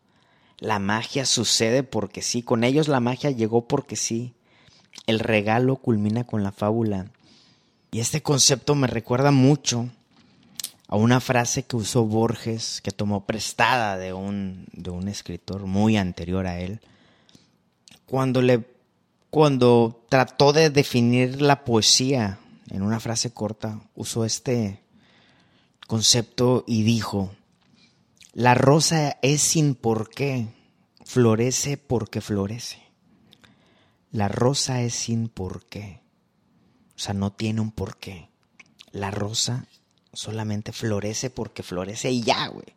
La 0.65 0.79
magia 0.79 1.25
sucede 1.25 1.83
porque 1.83 2.23
sí. 2.23 2.41
Con 2.41 2.63
ellos 2.63 2.87
la 2.87 2.99
magia 2.99 3.29
llegó 3.29 3.67
porque 3.67 3.95
sí. 3.95 4.33
El 5.05 5.19
regalo 5.19 5.75
culmina 5.75 6.23
con 6.23 6.41
la 6.41 6.51
fábula. 6.51 7.11
Y 7.91 7.99
este 7.99 8.23
concepto 8.23 8.73
me 8.73 8.87
recuerda 8.87 9.29
mucho 9.29 9.91
a 10.87 10.95
una 10.95 11.19
frase 11.19 11.65
que 11.65 11.75
usó 11.75 12.05
Borges, 12.05 12.81
que 12.81 12.89
tomó 12.89 13.27
prestada 13.27 13.95
de 13.97 14.13
un, 14.13 14.65
de 14.71 14.89
un 14.89 15.07
escritor 15.07 15.67
muy 15.67 15.97
anterior 15.97 16.47
a 16.47 16.59
él, 16.59 16.81
cuando, 18.07 18.41
le, 18.41 18.65
cuando 19.29 20.03
trató 20.09 20.51
de 20.51 20.71
definir 20.71 21.43
la 21.43 21.63
poesía 21.63 22.39
en 22.71 22.81
una 22.81 22.99
frase 22.99 23.29
corta, 23.29 23.81
usó 23.93 24.25
este 24.25 24.81
concepto 25.85 26.63
y 26.65 26.81
dijo, 26.81 27.35
la 28.35 28.53
rosa 28.53 29.17
es 29.21 29.41
sin 29.41 29.75
por 29.75 30.09
qué, 30.09 30.49
florece 31.05 31.77
porque 31.77 32.19
florece. 32.19 32.83
La 34.11 34.27
rosa 34.27 34.81
es 34.81 34.93
sin 34.93 35.29
por 35.29 35.65
qué, 35.67 36.01
o 36.97 36.99
sea, 36.99 37.13
no 37.13 37.31
tiene 37.31 37.61
un 37.61 37.71
porqué. 37.71 38.27
La 38.91 39.09
rosa 39.09 39.67
solamente 40.11 40.73
florece 40.73 41.29
porque 41.29 41.63
florece 41.63 42.11
y 42.11 42.23
ya, 42.23 42.47
güey. 42.47 42.75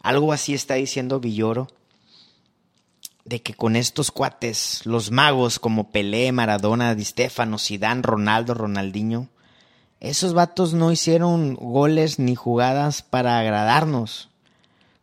Algo 0.00 0.32
así 0.32 0.52
está 0.52 0.74
diciendo 0.74 1.20
Villoro 1.20 1.68
de 3.24 3.40
que 3.40 3.54
con 3.54 3.76
estos 3.76 4.10
cuates, 4.10 4.84
los 4.84 5.12
magos 5.12 5.60
como 5.60 5.92
Pelé, 5.92 6.32
Maradona, 6.32 6.96
Di 6.96 7.04
Stefano, 7.04 7.56
Zidane, 7.56 8.02
Ronaldo, 8.02 8.54
Ronaldinho, 8.54 9.28
esos 10.00 10.34
vatos 10.34 10.74
no 10.74 10.90
hicieron 10.90 11.54
goles 11.54 12.18
ni 12.18 12.34
jugadas 12.34 13.02
para 13.02 13.38
agradarnos. 13.38 14.31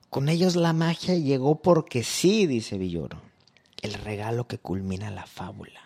Con 0.10 0.30
ellos 0.30 0.56
la 0.56 0.74
magia 0.74 1.16
llegó 1.16 1.62
porque 1.62 2.04
sí, 2.04 2.48
dice 2.48 2.78
Villoro, 2.78 3.22
el 3.82 3.94
regalo 3.94 4.48
que 4.48 4.58
culmina 4.58 5.12
la 5.12 5.26
fábula. 5.26 5.82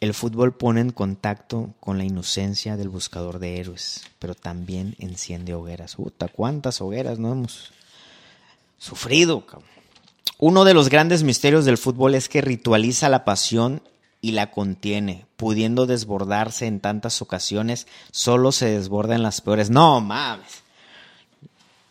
El 0.00 0.14
fútbol 0.14 0.56
pone 0.56 0.80
en 0.80 0.90
contacto 0.90 1.74
con 1.78 1.96
la 1.98 2.04
inocencia 2.04 2.76
del 2.76 2.88
buscador 2.88 3.38
de 3.38 3.60
héroes, 3.60 4.02
pero 4.18 4.34
también 4.34 4.96
enciende 4.98 5.54
hogueras. 5.54 5.94
Puta, 5.94 6.26
¿cuántas 6.26 6.80
hogueras 6.80 7.20
no 7.20 7.30
hemos 7.30 7.72
sufrido. 8.82 9.44
Uno 10.38 10.64
de 10.64 10.74
los 10.74 10.88
grandes 10.88 11.22
misterios 11.22 11.64
del 11.64 11.78
fútbol 11.78 12.16
es 12.16 12.28
que 12.28 12.40
ritualiza 12.40 13.08
la 13.08 13.24
pasión 13.24 13.80
y 14.20 14.32
la 14.32 14.50
contiene, 14.50 15.26
pudiendo 15.36 15.86
desbordarse 15.86 16.66
en 16.66 16.80
tantas 16.80 17.22
ocasiones, 17.22 17.86
solo 18.10 18.50
se 18.50 18.66
desborda 18.66 19.14
en 19.14 19.22
las 19.22 19.40
peores. 19.40 19.70
No 19.70 20.00
mames. 20.00 20.61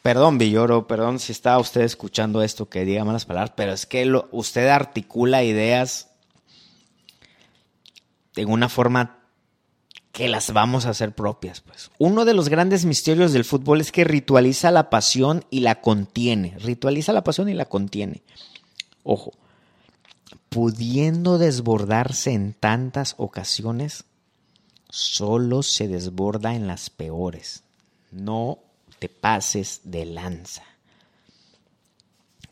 Perdón, 0.01 0.39
Villoro, 0.39 0.87
perdón 0.87 1.19
si 1.19 1.31
está 1.31 1.59
usted 1.59 1.81
escuchando 1.81 2.41
esto 2.41 2.69
que 2.69 2.85
diga 2.85 3.05
malas 3.05 3.25
palabras, 3.25 3.53
pero 3.55 3.71
es 3.71 3.85
que 3.85 4.11
usted 4.31 4.67
articula 4.67 5.43
ideas 5.43 6.09
en 8.35 8.49
una 8.49 8.67
forma 8.67 9.19
que 10.11 10.27
las 10.27 10.51
vamos 10.51 10.85
a 10.85 10.89
hacer 10.89 11.13
propias, 11.13 11.61
pues. 11.61 11.91
Uno 11.97 12.25
de 12.25 12.33
los 12.33 12.49
grandes 12.49 12.83
misterios 12.83 13.31
del 13.31 13.45
fútbol 13.45 13.79
es 13.79 13.91
que 13.91 14.03
ritualiza 14.03 14.71
la 14.71 14.89
pasión 14.89 15.45
y 15.49 15.61
la 15.61 15.81
contiene. 15.81 16.57
Ritualiza 16.59 17.13
la 17.13 17.23
pasión 17.23 17.47
y 17.47 17.53
la 17.53 17.65
contiene. 17.65 18.23
Ojo, 19.03 19.31
pudiendo 20.49 21.37
desbordarse 21.37 22.33
en 22.33 22.53
tantas 22.53 23.15
ocasiones, 23.17 24.03
solo 24.89 25.63
se 25.63 25.87
desborda 25.87 26.55
en 26.55 26.67
las 26.67 26.89
peores. 26.89 27.63
No 28.11 28.59
te 29.01 29.09
pases 29.09 29.81
de 29.83 30.05
lanza. 30.05 30.61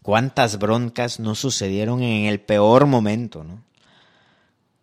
¿Cuántas 0.02 0.58
broncas 0.58 1.20
no 1.20 1.36
sucedieron 1.36 2.02
en 2.02 2.26
el 2.26 2.42
peor 2.42 2.88
momento, 2.88 3.44
no? 3.44 3.64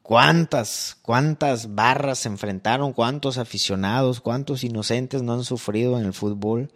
¿Cuántas, 0.00 0.96
cuántas 1.02 1.74
barras 1.74 2.20
se 2.20 2.28
enfrentaron? 2.28 2.92
¿Cuántos 2.92 3.36
aficionados, 3.36 4.20
cuántos 4.20 4.62
inocentes 4.62 5.22
no 5.24 5.32
han 5.32 5.42
sufrido 5.42 5.98
en 5.98 6.04
el 6.04 6.12
fútbol 6.12 6.70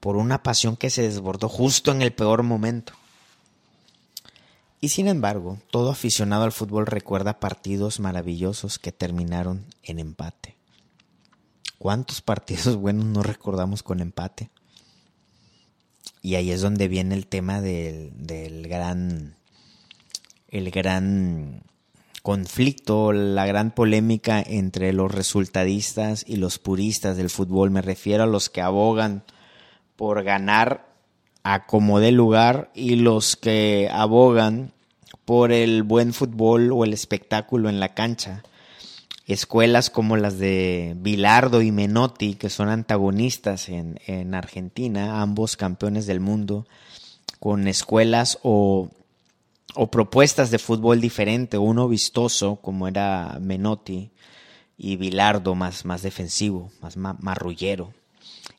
por 0.00 0.16
una 0.16 0.42
pasión 0.42 0.78
que 0.78 0.88
se 0.88 1.02
desbordó 1.02 1.50
justo 1.50 1.92
en 1.92 2.00
el 2.00 2.14
peor 2.14 2.44
momento? 2.44 2.94
Y 4.80 4.88
sin 4.88 5.06
embargo, 5.06 5.58
todo 5.70 5.90
aficionado 5.90 6.44
al 6.44 6.52
fútbol 6.52 6.86
recuerda 6.86 7.40
partidos 7.40 8.00
maravillosos 8.00 8.78
que 8.78 8.90
terminaron 8.90 9.66
en 9.82 9.98
empate. 9.98 10.56
¿Cuántos 11.78 12.22
partidos 12.22 12.76
buenos 12.80 13.04
no 13.04 13.22
recordamos 13.22 13.82
con 13.82 14.00
empate? 14.00 14.50
Y 16.22 16.36
ahí 16.36 16.50
es 16.50 16.62
donde 16.62 16.88
viene 16.88 17.14
el 17.14 17.26
tema 17.26 17.60
del, 17.60 18.12
del 18.16 18.66
gran, 18.66 19.36
el 20.48 20.70
gran 20.70 21.62
conflicto, 22.22 23.12
la 23.12 23.44
gran 23.44 23.70
polémica 23.70 24.42
entre 24.44 24.94
los 24.94 25.12
resultadistas 25.12 26.24
y 26.26 26.36
los 26.36 26.58
puristas 26.58 27.18
del 27.18 27.28
fútbol. 27.28 27.70
Me 27.70 27.82
refiero 27.82 28.24
a 28.24 28.26
los 28.26 28.48
que 28.48 28.62
abogan 28.62 29.24
por 29.96 30.22
ganar 30.22 30.88
a 31.42 31.66
como 31.66 32.00
de 32.00 32.12
lugar 32.12 32.70
y 32.74 32.96
los 32.96 33.36
que 33.36 33.90
abogan 33.92 34.72
por 35.24 35.52
el 35.52 35.82
buen 35.82 36.14
fútbol 36.14 36.72
o 36.72 36.84
el 36.84 36.94
espectáculo 36.94 37.68
en 37.68 37.80
la 37.80 37.94
cancha. 37.94 38.42
Escuelas 39.26 39.90
como 39.90 40.16
las 40.16 40.38
de 40.38 40.94
Bilardo 40.96 41.62
y 41.62 41.72
Menotti, 41.72 42.34
que 42.34 42.50
son 42.50 42.68
antagonistas 42.68 43.68
en, 43.68 43.98
en 44.06 44.34
Argentina, 44.34 45.22
ambos 45.22 45.56
campeones 45.56 46.06
del 46.06 46.20
mundo, 46.20 46.66
con 47.40 47.68
escuelas 47.68 48.38
o 48.42 48.90
o 49.74 49.90
propuestas 49.90 50.50
de 50.50 50.58
fútbol 50.58 51.00
diferente, 51.00 51.58
uno 51.58 51.88
vistoso 51.88 52.56
como 52.56 52.86
era 52.86 53.38
Menotti 53.40 54.10
y 54.78 54.96
Bilardo 54.96 55.54
más, 55.54 55.84
más 55.84 56.02
defensivo, 56.02 56.70
más 56.80 56.96
marrullero. 56.96 57.92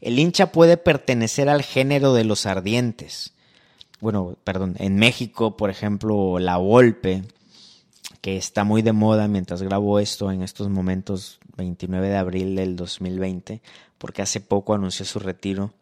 El 0.02 0.20
hincha 0.20 0.52
puede 0.52 0.78
pertenecer 0.78 1.50
al 1.50 1.64
género 1.64 2.14
de 2.14 2.26
los 2.26 2.46
ardientes. 2.46 3.34
Bueno, 4.02 4.36
perdón, 4.44 4.76
en 4.78 4.98
México, 4.98 5.56
por 5.56 5.70
ejemplo, 5.70 6.38
la 6.40 6.58
Volpe, 6.58 7.24
que 8.26 8.38
está 8.38 8.64
muy 8.64 8.82
de 8.82 8.92
moda 8.92 9.28
mientras 9.28 9.62
grabo 9.62 10.00
esto 10.00 10.32
en 10.32 10.42
estos 10.42 10.68
momentos, 10.68 11.38
29 11.58 12.10
de 12.10 12.18
abril 12.18 12.56
del 12.56 12.76
2020, 12.76 13.62
porque 14.00 14.24
hace 14.24 14.42
poco 14.42 14.74
anunció 14.74 15.06
su 15.06 15.20
retiro. 15.20 15.76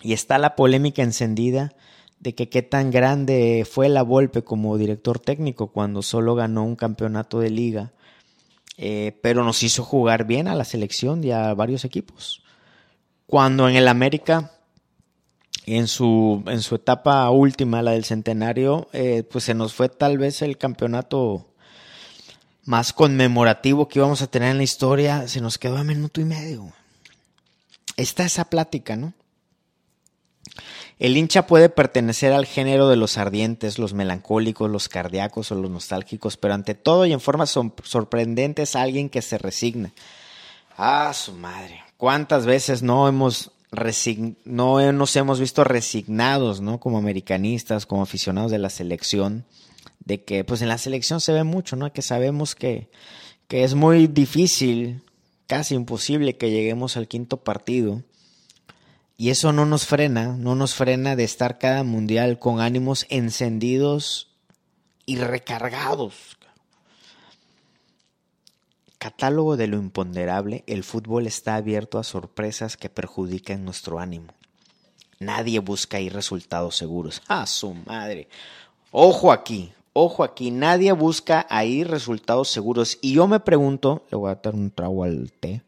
Y 0.00 0.12
está 0.12 0.38
la 0.38 0.54
polémica 0.54 1.02
encendida 1.02 1.74
de 2.20 2.36
que 2.36 2.48
qué 2.48 2.62
tan 2.62 2.92
grande 2.92 3.66
fue 3.68 3.88
la 3.88 4.04
Volpe 4.04 4.44
como 4.44 4.78
director 4.78 5.18
técnico 5.18 5.72
cuando 5.72 6.02
solo 6.02 6.36
ganó 6.36 6.62
un 6.62 6.76
campeonato 6.76 7.40
de 7.40 7.50
liga, 7.50 7.92
eh, 8.76 9.18
pero 9.20 9.42
nos 9.42 9.64
hizo 9.64 9.82
jugar 9.82 10.24
bien 10.24 10.46
a 10.46 10.54
la 10.54 10.64
selección 10.64 11.24
y 11.24 11.32
a 11.32 11.52
varios 11.52 11.84
equipos. 11.84 12.44
Cuando 13.26 13.68
en 13.68 13.74
el 13.74 13.88
América, 13.88 14.52
en 15.66 15.88
su, 15.88 16.44
en 16.46 16.62
su 16.62 16.76
etapa 16.76 17.28
última, 17.30 17.82
la 17.82 17.90
del 17.90 18.04
centenario, 18.04 18.86
eh, 18.92 19.24
pues 19.28 19.42
se 19.42 19.54
nos 19.54 19.74
fue 19.74 19.88
tal 19.88 20.16
vez 20.16 20.42
el 20.42 20.58
campeonato 20.58 21.54
más 22.66 22.92
conmemorativo 22.92 23.88
que 23.88 24.00
íbamos 24.00 24.20
a 24.20 24.26
tener 24.26 24.50
en 24.50 24.58
la 24.58 24.64
historia, 24.64 25.26
se 25.28 25.40
nos 25.40 25.56
quedó 25.56 25.78
a 25.78 25.84
minuto 25.84 26.20
y 26.20 26.24
medio. 26.24 26.72
Está 27.96 28.24
esa 28.24 28.44
plática, 28.50 28.96
¿no? 28.96 29.14
El 30.98 31.16
hincha 31.16 31.46
puede 31.46 31.68
pertenecer 31.68 32.32
al 32.32 32.46
género 32.46 32.88
de 32.88 32.96
los 32.96 33.18
ardientes, 33.18 33.78
los 33.78 33.92
melancólicos, 33.92 34.70
los 34.70 34.88
cardíacos 34.88 35.52
o 35.52 35.54
los 35.54 35.70
nostálgicos, 35.70 36.36
pero 36.36 36.54
ante 36.54 36.74
todo 36.74 37.06
y 37.06 37.12
en 37.12 37.20
forma 37.20 37.46
sorprendente 37.46 38.62
es 38.62 38.74
alguien 38.74 39.10
que 39.10 39.22
se 39.22 39.38
resigna. 39.38 39.92
Ah, 40.76 41.12
su 41.14 41.32
madre. 41.32 41.82
¿Cuántas 41.96 42.46
veces 42.46 42.82
no 42.82 43.08
hemos 43.08 43.50
no 44.44 44.92
nos 44.92 45.16
hemos 45.16 45.38
visto 45.38 45.64
resignados, 45.64 46.60
¿no? 46.60 46.80
Como 46.80 46.98
americanistas, 46.98 47.84
como 47.84 48.02
aficionados 48.02 48.50
de 48.50 48.58
la 48.58 48.70
selección, 48.70 49.44
de 50.04 50.24
que 50.24 50.44
pues 50.44 50.62
en 50.62 50.68
la 50.68 50.78
selección 50.78 51.20
se 51.20 51.32
ve 51.32 51.44
mucho, 51.44 51.76
¿no? 51.76 51.92
Que 51.92 52.02
sabemos 52.02 52.54
que, 52.54 52.90
que 53.48 53.64
es 53.64 53.74
muy 53.74 54.06
difícil, 54.06 55.02
casi 55.46 55.74
imposible 55.74 56.36
que 56.36 56.50
lleguemos 56.50 56.96
al 56.96 57.08
quinto 57.08 57.38
partido 57.38 58.02
y 59.18 59.30
eso 59.30 59.52
no 59.52 59.64
nos 59.64 59.86
frena, 59.86 60.36
no 60.36 60.54
nos 60.54 60.74
frena 60.74 61.16
de 61.16 61.24
estar 61.24 61.58
cada 61.58 61.82
mundial 61.84 62.38
con 62.38 62.60
ánimos 62.60 63.06
encendidos 63.08 64.28
y 65.06 65.16
recargados. 65.16 66.36
Catálogo 68.98 69.56
de 69.56 69.68
lo 69.68 69.78
imponderable, 69.78 70.64
el 70.66 70.84
fútbol 70.84 71.26
está 71.26 71.54
abierto 71.54 71.98
a 71.98 72.04
sorpresas 72.04 72.76
que 72.76 72.90
perjudican 72.90 73.64
nuestro 73.64 74.00
ánimo. 74.00 74.34
Nadie 75.18 75.60
busca 75.60 75.96
ahí 75.96 76.10
resultados 76.10 76.76
seguros. 76.76 77.22
¡Ah, 77.26 77.46
su 77.46 77.72
madre! 77.72 78.28
Ojo 78.90 79.32
aquí, 79.32 79.72
ojo 79.96 80.22
aquí, 80.24 80.50
nadie 80.50 80.92
busca 80.92 81.46
ahí 81.48 81.82
resultados 81.82 82.48
seguros. 82.48 82.98
Y 83.00 83.14
yo 83.14 83.26
me 83.26 83.40
pregunto, 83.40 84.04
le 84.10 84.18
voy 84.18 84.30
a 84.30 84.34
dar 84.36 84.54
un 84.54 84.70
trago 84.70 85.04
al 85.04 85.32
té. 85.32 85.62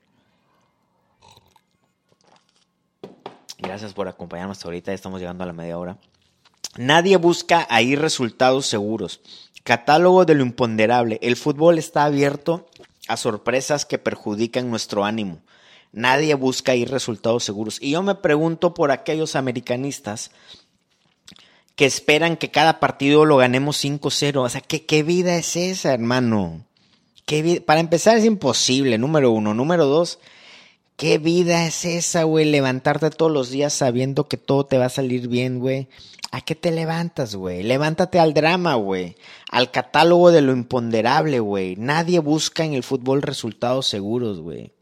Gracias 3.59 3.95
por 3.95 4.07
acompañarnos 4.07 4.65
ahorita, 4.65 4.93
estamos 4.93 5.21
llegando 5.21 5.45
a 5.45 5.47
la 5.47 5.53
media 5.53 5.79
hora. 5.79 5.99
Nadie 6.77 7.17
busca 7.17 7.67
ahí 7.71 7.97
resultados 7.97 8.67
seguros. 8.67 9.21
Catálogo 9.65 10.25
de 10.25 10.35
lo 10.35 10.43
imponderable. 10.43 11.19
El 11.23 11.37
fútbol 11.37 11.79
está 11.79 12.05
abierto 12.05 12.69
a 13.09 13.17
sorpresas 13.17 13.85
que 13.85 13.99
perjudican 13.99 14.71
nuestro 14.71 15.05
ánimo. 15.05 15.41
Nadie 15.93 16.35
busca 16.35 16.73
ahí 16.73 16.85
resultados 16.85 17.45
seguros. 17.45 17.79
Y 17.81 17.93
yo 17.93 18.03
me 18.03 18.15
pregunto 18.15 18.75
por 18.75 18.91
aquellos 18.91 19.35
americanistas 19.37 20.31
que 21.79 21.87
esperan 21.87 22.37
que 22.37 22.51
cada 22.51 22.81
partido 22.81 23.25
lo 23.25 23.37
ganemos 23.37 23.85
5-0. 23.85 24.43
O 24.43 24.49
sea, 24.49 24.61
¿qué, 24.61 24.85
¿qué, 24.85 25.05
vida 25.05 25.37
es 25.37 25.55
esa, 25.55 25.95
hermano? 25.95 26.65
¿Qué 27.25 27.63
Para 27.65 27.79
empezar 27.79 28.17
es 28.19 28.25
imposible, 28.25 28.99
número 28.99 29.31
uno. 29.31 29.55
Número 29.55 29.87
dos, 29.87 30.19
¿Qué 30.97 31.19
vida 31.19 31.65
es 31.67 31.85
esa, 31.85 32.25
güey? 32.25 32.47
Levantarte 32.47 33.11
todos 33.11 33.31
los 33.31 33.51
días 33.51 33.73
sabiendo 33.73 34.27
que 34.27 34.37
todo 34.37 34.67
te 34.67 34.77
va 34.77 34.87
a 34.87 34.89
salir 34.89 35.29
bien, 35.29 35.61
güey. 35.61 35.87
¿A 36.33 36.41
qué 36.41 36.57
te 36.57 36.73
levantas, 36.73 37.37
güey? 37.37 37.63
Levántate 37.63 38.19
al 38.19 38.35
drama, 38.35 38.75
güey. 38.75 39.15
Al 39.49 39.71
catálogo 39.71 40.33
de 40.33 40.43
lo 40.43 40.51
imponderable, 40.51 41.39
güey. 41.39 41.77
Nadie 41.77 42.19
busca 42.19 42.65
en 42.65 42.73
el 42.73 42.83
fútbol 42.83 43.23
resultados 43.23 43.87
seguros, 43.87 44.41
güey. 44.41 44.73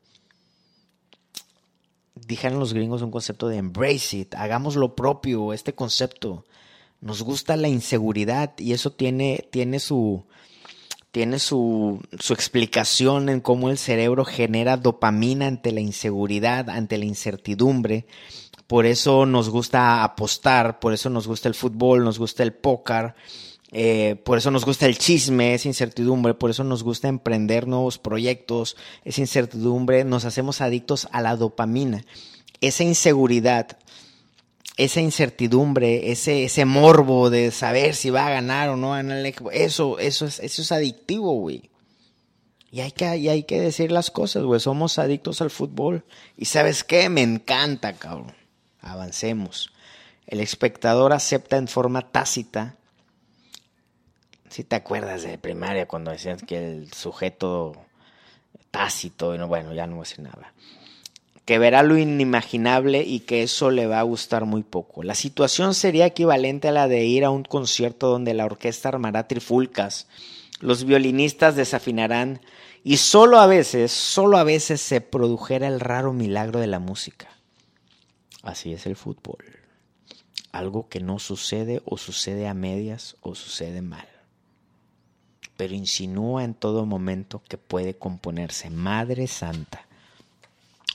Dijeron 2.15 2.59
los 2.59 2.73
gringos 2.73 3.03
un 3.03 3.11
concepto 3.11 3.49
de 3.49 3.59
embrace 3.59 4.17
it. 4.17 4.35
Hagamos 4.35 4.77
lo 4.77 4.95
propio, 4.95 5.53
este 5.53 5.75
concepto. 5.75 6.47
Nos 7.01 7.23
gusta 7.23 7.57
la 7.57 7.69
inseguridad 7.69 8.55
y 8.59 8.73
eso 8.73 8.93
tiene, 8.93 9.47
tiene 9.51 9.79
su, 9.81 10.25
tiene 11.11 11.39
su, 11.39 12.01
su, 12.19 12.33
explicación 12.33 13.29
en 13.29 13.41
cómo 13.41 13.71
el 13.71 13.79
cerebro 13.79 14.25
genera 14.25 14.77
dopamina 14.77 15.47
ante 15.47 15.73
la 15.73 15.81
inseguridad, 15.81 16.71
ante 16.71 16.99
la 16.99 17.05
incertidumbre, 17.05 18.07
por 18.67 18.85
eso 18.85 19.27
nos 19.27 19.49
gusta 19.49 20.03
apostar, 20.03 20.81
por 20.81 20.93
eso 20.93 21.09
nos 21.09 21.29
gusta 21.29 21.49
el 21.49 21.55
fútbol, 21.55 22.03
nos 22.03 22.19
gusta 22.19 22.43
el 22.43 22.53
póker, 22.53 23.15
eh, 23.71 24.17
por 24.25 24.39
eso 24.39 24.51
nos 24.51 24.65
gusta 24.65 24.87
el 24.87 24.99
chisme, 24.99 25.55
esa 25.55 25.69
incertidumbre, 25.69 26.35
por 26.35 26.51
eso 26.51 26.65
nos 26.65 26.83
gusta 26.83 27.09
emprender 27.09 27.69
nuevos 27.69 27.99
proyectos, 27.99 28.77
esa 29.05 29.21
incertidumbre, 29.21 30.05
nos 30.05 30.25
hacemos 30.25 30.61
adictos 30.61 31.09
a 31.13 31.21
la 31.21 31.37
dopamina. 31.37 32.05
Esa 32.61 32.83
inseguridad, 32.83 33.79
esa 34.77 35.01
incertidumbre, 35.01 36.11
ese, 36.13 36.45
ese 36.45 36.65
morbo 36.65 37.31
de 37.31 37.51
saber 37.51 37.95
si 37.95 38.11
va 38.11 38.27
a 38.27 38.31
ganar 38.31 38.69
o 38.69 38.77
no 38.77 38.99
el 38.99 39.35
eso, 39.53 39.99
eso 39.99 40.27
es, 40.27 40.41
eso 40.41 40.63
es 40.63 40.73
adictivo, 40.73 41.33
güey. 41.35 41.71
Y 42.71 42.81
hay 42.81 42.93
que, 42.93 43.07
hay 43.07 43.43
que 43.45 43.61
decir 43.61 43.91
las 43.91 44.11
cosas, 44.11 44.43
güey. 44.43 44.61
Somos 44.61 44.99
adictos 44.99 45.41
al 45.41 45.51
fútbol. 45.51 46.05
Y 46.37 46.47
sabes 46.47 46.85
qué? 46.85 47.09
Me 47.09 47.23
encanta, 47.23 47.95
cabrón 47.95 48.35
avancemos. 48.87 49.73
El 50.27 50.41
espectador 50.41 51.13
acepta 51.13 51.57
en 51.57 51.69
forma 51.69 52.11
tácita. 52.11 52.77
Si 54.49 54.65
te 54.65 54.77
acuerdas 54.77 55.23
de 55.23 55.39
primaria 55.39 55.87
cuando 55.87 56.11
decían 56.11 56.39
que 56.39 56.59
el 56.59 56.93
sujeto 56.93 57.75
tácito, 58.71 59.35
y 59.35 59.39
no, 59.39 59.49
bueno, 59.49 59.73
ya 59.73 59.87
no 59.87 59.97
voy 59.97 60.07
a 60.07 60.09
decir 60.09 60.21
nada. 60.21 60.53
Que 61.47 61.59
verá 61.59 61.83
lo 61.83 61.97
inimaginable 61.97 63.03
y 63.03 63.21
que 63.21 63.43
eso 63.43 63.71
le 63.71 63.87
va 63.87 64.01
a 64.01 64.03
gustar 64.03 64.45
muy 64.45 64.63
poco. 64.63 65.03
La 65.03 65.15
situación 65.15 65.73
sería 65.73 66.05
equivalente 66.05 66.69
a 66.69 66.73
la 66.73 66.89
de 66.89 67.07
ir 67.07 67.25
a 67.25 67.31
un 67.31 67.45
concierto 67.45 68.09
donde 68.09 68.35
la 68.35 68.45
orquesta 68.45 68.91
armará 68.91 69.27
trifulcas, 69.27 70.07
los 70.61 70.85
violinistas 70.85 71.57
desafinarán 71.57 72.41
y 72.83 72.99
solo 72.99 73.41
a 73.41 73.47
veces, 73.47 73.91
solo 73.91 74.39
a 74.39 74.45
veces 74.45 74.81
se 74.81 75.01
produjera 75.01 75.67
el 75.67 75.81
raro 75.81 76.13
milagro 76.13 76.61
de 76.61 76.67
la 76.67 76.79
música. 76.79 77.29
Así 78.43 78.73
es 78.73 78.87
el 78.87 78.95
fútbol. 78.95 79.45
Algo 80.53 80.89
que 80.89 81.01
no 81.01 81.19
sucede 81.19 81.83
o 81.85 81.99
sucede 81.99 82.47
a 82.47 82.55
medias 82.55 83.17
o 83.21 83.35
sucede 83.35 83.83
mal. 83.83 84.09
Pero 85.57 85.75
insinúa 85.75 86.45
en 86.45 86.55
todo 86.55 86.87
momento 86.87 87.43
que 87.49 87.59
puede 87.59 87.95
componerse. 87.95 88.71
Madre 88.71 89.27
Santa. 89.27 89.87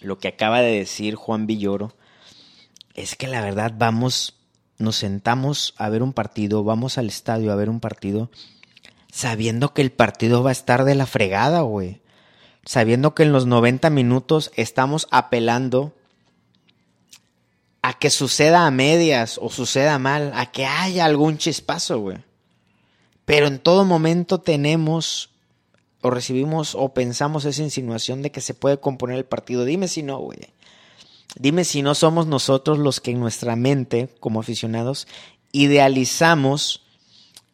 Lo 0.02 0.18
que 0.18 0.28
acaba 0.28 0.62
de 0.62 0.72
decir 0.72 1.16
Juan 1.16 1.48
Villoro 1.48 1.94
es 2.94 3.16
que 3.16 3.28
la 3.28 3.42
verdad 3.42 3.74
vamos, 3.78 4.36
nos 4.78 4.98
sentamos 4.98 5.74
a 5.78 5.90
ver 5.90 6.04
un 6.04 6.14
partido, 6.14 6.64
vamos 6.64 6.98
al 6.98 7.08
estadio 7.08 7.52
a 7.52 7.56
ver 7.56 7.70
un 7.70 7.80
partido, 7.80 8.32
sabiendo 9.12 9.74
que 9.74 9.82
el 9.82 9.92
partido 9.92 10.44
va 10.44 10.50
a 10.50 10.54
estar 10.54 10.84
de 10.84 10.96
la 10.96 11.06
fregada, 11.06 11.62
güey. 11.62 12.02
Sabiendo 12.66 13.16
que 13.16 13.24
en 13.24 13.32
los 13.32 13.46
90 13.46 13.90
minutos 13.90 14.52
estamos 14.56 15.08
apelando 15.10 15.96
a 17.82 17.94
que 17.94 18.10
suceda 18.10 18.68
a 18.68 18.72
medias 18.72 19.40
o 19.42 19.50
suceda 19.50 19.98
mal, 19.98 20.32
a 20.36 20.52
que 20.52 20.66
haya 20.66 21.06
algún 21.06 21.38
chispazo, 21.38 22.00
güey. 22.00 22.18
Pero 23.26 23.48
en 23.48 23.60
todo 23.60 23.86
momento 23.86 24.40
tenemos 24.40 25.31
o 26.02 26.10
recibimos 26.10 26.76
o 26.76 26.94
pensamos 26.94 27.46
esa 27.46 27.64
insinuación 27.64 28.22
de 28.22 28.32
que 28.32 28.42
se 28.42 28.54
puede 28.54 28.80
componer 28.80 29.18
el 29.18 29.26
partido. 29.26 29.66
Dime 29.66 29.88
si 29.88 30.04
no, 30.04 30.20
güey. 30.20 30.40
Dime 31.36 31.64
si 31.64 31.82
no 31.82 31.96
somos 31.96 32.28
nosotros 32.28 32.78
los 32.78 33.00
que 33.00 33.12
en 33.12 33.20
nuestra 33.20 33.56
mente, 33.56 34.10
como 34.20 34.40
aficionados, 34.40 35.08
idealizamos 35.52 36.84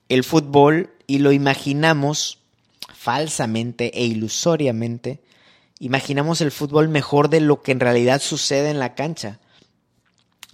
el 0.09 0.23
fútbol 0.23 0.91
y 1.05 1.19
lo 1.19 1.31
imaginamos 1.31 2.39
falsamente 2.93 3.91
e 3.99 4.05
ilusoriamente. 4.05 5.21
Imaginamos 5.79 6.41
el 6.41 6.51
fútbol 6.51 6.89
mejor 6.89 7.29
de 7.29 7.41
lo 7.41 7.61
que 7.61 7.71
en 7.71 7.79
realidad 7.79 8.21
sucede 8.21 8.71
en 8.71 8.79
la 8.79 8.95
cancha 8.95 9.39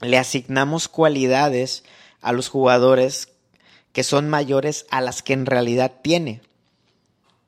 le 0.03 0.17
asignamos 0.17 0.87
cualidades 0.87 1.83
a 2.21 2.31
los 2.31 2.49
jugadores 2.49 3.29
que 3.91 4.03
son 4.03 4.29
mayores 4.29 4.85
a 4.89 5.01
las 5.01 5.21
que 5.21 5.33
en 5.33 5.45
realidad 5.45 5.99
tiene. 6.01 6.41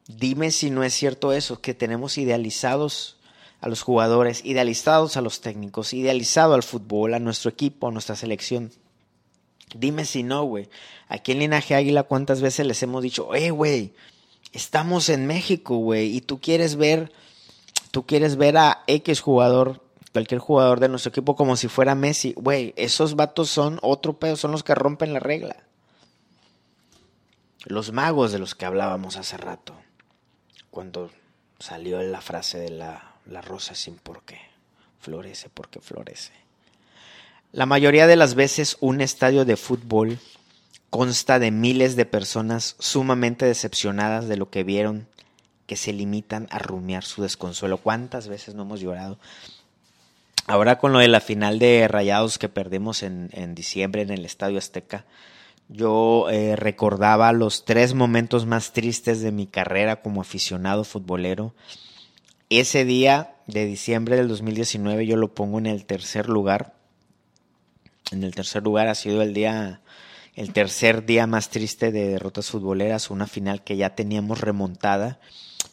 Dime 0.07 0.51
si 0.51 0.69
no 0.69 0.83
es 0.83 0.93
cierto 0.93 1.33
eso, 1.33 1.61
que 1.61 1.73
tenemos 1.73 2.17
idealizados 2.17 3.17
a 3.59 3.67
los 3.67 3.81
jugadores, 3.81 4.45
idealizados 4.45 5.17
a 5.17 5.21
los 5.21 5.41
técnicos, 5.41 5.93
idealizado 5.93 6.53
al 6.53 6.63
fútbol, 6.63 7.13
a 7.13 7.19
nuestro 7.19 7.49
equipo, 7.49 7.87
a 7.87 7.91
nuestra 7.91 8.15
selección. 8.15 8.71
Dime 9.75 10.05
si 10.05 10.21
no, 10.23 10.43
güey. 10.43 10.69
Aquí 11.07 11.31
en 11.31 11.39
Linaje 11.39 11.73
Águila, 11.73 12.03
¿cuántas 12.03 12.41
veces 12.41 12.65
les 12.67 12.81
hemos 12.83 13.01
dicho, 13.01 13.33
eh, 13.33 13.49
güey, 13.49 13.93
estamos 14.53 15.09
en 15.09 15.25
México, 15.25 15.77
güey, 15.77 16.15
y 16.15 16.21
tú 16.21 16.39
quieres 16.39 16.75
ver, 16.75 17.11
tú 17.91 18.05
quieres 18.05 18.35
ver 18.35 18.57
a 18.57 18.83
X 18.87 19.21
jugador 19.21 19.81
cualquier 20.15 20.39
jugador 20.39 20.79
de 20.79 20.87
nuestro 20.87 21.09
equipo 21.09 21.35
como 21.35 21.57
si 21.57 21.67
fuera 21.67 21.93
Messi. 21.93 22.33
Güey, 22.37 22.73
esos 22.77 23.17
vatos 23.17 23.49
son 23.49 23.79
otro 23.81 24.13
pedo, 24.13 24.37
son 24.37 24.53
los 24.53 24.63
que 24.63 24.73
rompen 24.73 25.11
la 25.11 25.19
regla. 25.19 25.57
Los 27.65 27.91
magos 27.91 28.31
de 28.31 28.39
los 28.39 28.55
que 28.55 28.63
hablábamos 28.63 29.17
hace 29.17 29.35
rato. 29.35 29.73
Cuando 30.75 31.09
salió 31.57 32.01
la 32.01 32.19
frase 32.19 32.57
de 32.59 32.69
la, 32.69 33.15
la 33.25 33.41
rosa 33.41 33.75
sin 33.75 33.95
por 33.95 34.23
qué. 34.23 34.39
Florece 34.99 35.47
porque 35.49 35.79
florece. 35.79 36.33
La 37.53 37.65
mayoría 37.65 38.07
de 38.07 38.17
las 38.17 38.35
veces 38.35 38.75
un 38.81 38.99
estadio 38.99 39.45
de 39.45 39.55
fútbol 39.55 40.19
consta 40.89 41.39
de 41.39 41.51
miles 41.51 41.95
de 41.95 42.05
personas 42.05 42.75
sumamente 42.79 43.45
decepcionadas 43.45 44.27
de 44.27 44.35
lo 44.35 44.49
que 44.49 44.65
vieron, 44.65 45.07
que 45.65 45.77
se 45.77 45.93
limitan 45.93 46.47
a 46.51 46.59
rumiar 46.59 47.05
su 47.05 47.21
desconsuelo. 47.21 47.77
¿Cuántas 47.77 48.27
veces 48.27 48.53
no 48.53 48.63
hemos 48.63 48.81
llorado 48.81 49.17
Ahora 50.47 50.77
con 50.77 50.93
lo 50.93 50.99
de 50.99 51.07
la 51.07 51.21
final 51.21 51.57
de 51.57 51.87
Rayados 51.87 52.37
que 52.37 52.49
perdimos 52.49 53.01
en, 53.01 53.55
diciembre 53.55 54.03
en 54.03 54.11
el 54.11 54.25
Estadio 54.25 54.59
Azteca, 54.59 55.05
yo 55.67 56.29
eh, 56.29 56.55
recordaba 56.55 57.31
los 57.31 57.65
tres 57.65 57.93
momentos 57.93 58.45
más 58.45 58.73
tristes 58.73 59.21
de 59.21 59.31
mi 59.31 59.47
carrera 59.47 60.01
como 60.01 60.21
aficionado 60.21 60.83
futbolero. 60.83 61.55
Ese 62.49 62.85
día 62.85 63.35
de 63.47 63.65
diciembre 63.65 64.15
del 64.15 64.27
2019 64.27 65.07
yo 65.07 65.17
lo 65.17 65.33
pongo 65.33 65.57
en 65.57 65.65
el 65.65 65.85
tercer 65.85 66.29
lugar. 66.29 66.75
En 68.11 68.23
el 68.23 68.35
tercer 68.35 68.63
lugar 68.63 68.87
ha 68.87 68.95
sido 68.95 69.21
el 69.23 69.33
día, 69.33 69.81
el 70.35 70.53
tercer 70.53 71.05
día 71.05 71.25
más 71.25 71.49
triste 71.49 71.91
de 71.91 72.09
derrotas 72.09 72.51
futboleras, 72.51 73.09
una 73.09 73.25
final 73.25 73.63
que 73.63 73.77
ya 73.77 73.95
teníamos 73.95 74.41
remontada 74.41 75.19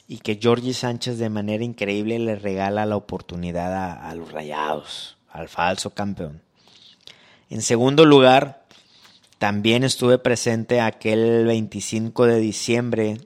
y 0.09 0.19
que 0.19 0.39
Georgie 0.41 0.75
Sánchez 0.75 1.19
de 1.19 1.31
manera 1.31 1.65
increíble 1.65 2.19
le 2.19 2.37
regala 2.37 2.87
la 2.87 2.97
oportunidad 2.97 4.07
a, 4.07 4.15
los 4.15 4.33
Rayados, 4.33 5.17
al 5.31 5.49
falso 5.49 5.91
campeón. 5.91 6.43
En 7.51 7.63
segundo 7.63 8.07
lugar, 8.07 8.62
también 9.43 9.83
estuve 9.83 10.19
presente 10.19 10.81
aquel 10.81 11.47
25 11.47 12.27
de 12.27 12.39
diciembre 12.39 13.19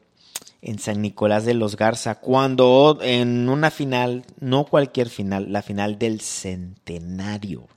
en 0.62 0.78
San 0.78 1.02
Nicolás 1.02 1.44
de 1.44 1.52
los 1.52 1.76
Garza, 1.76 2.20
cuando 2.20 3.00
en 3.02 3.50
una 3.50 3.70
final, 3.70 4.24
no 4.40 4.64
cualquier 4.64 5.10
final, 5.10 5.52
la 5.52 5.60
final 5.60 5.98
del 5.98 6.22
centenario, 6.22 7.68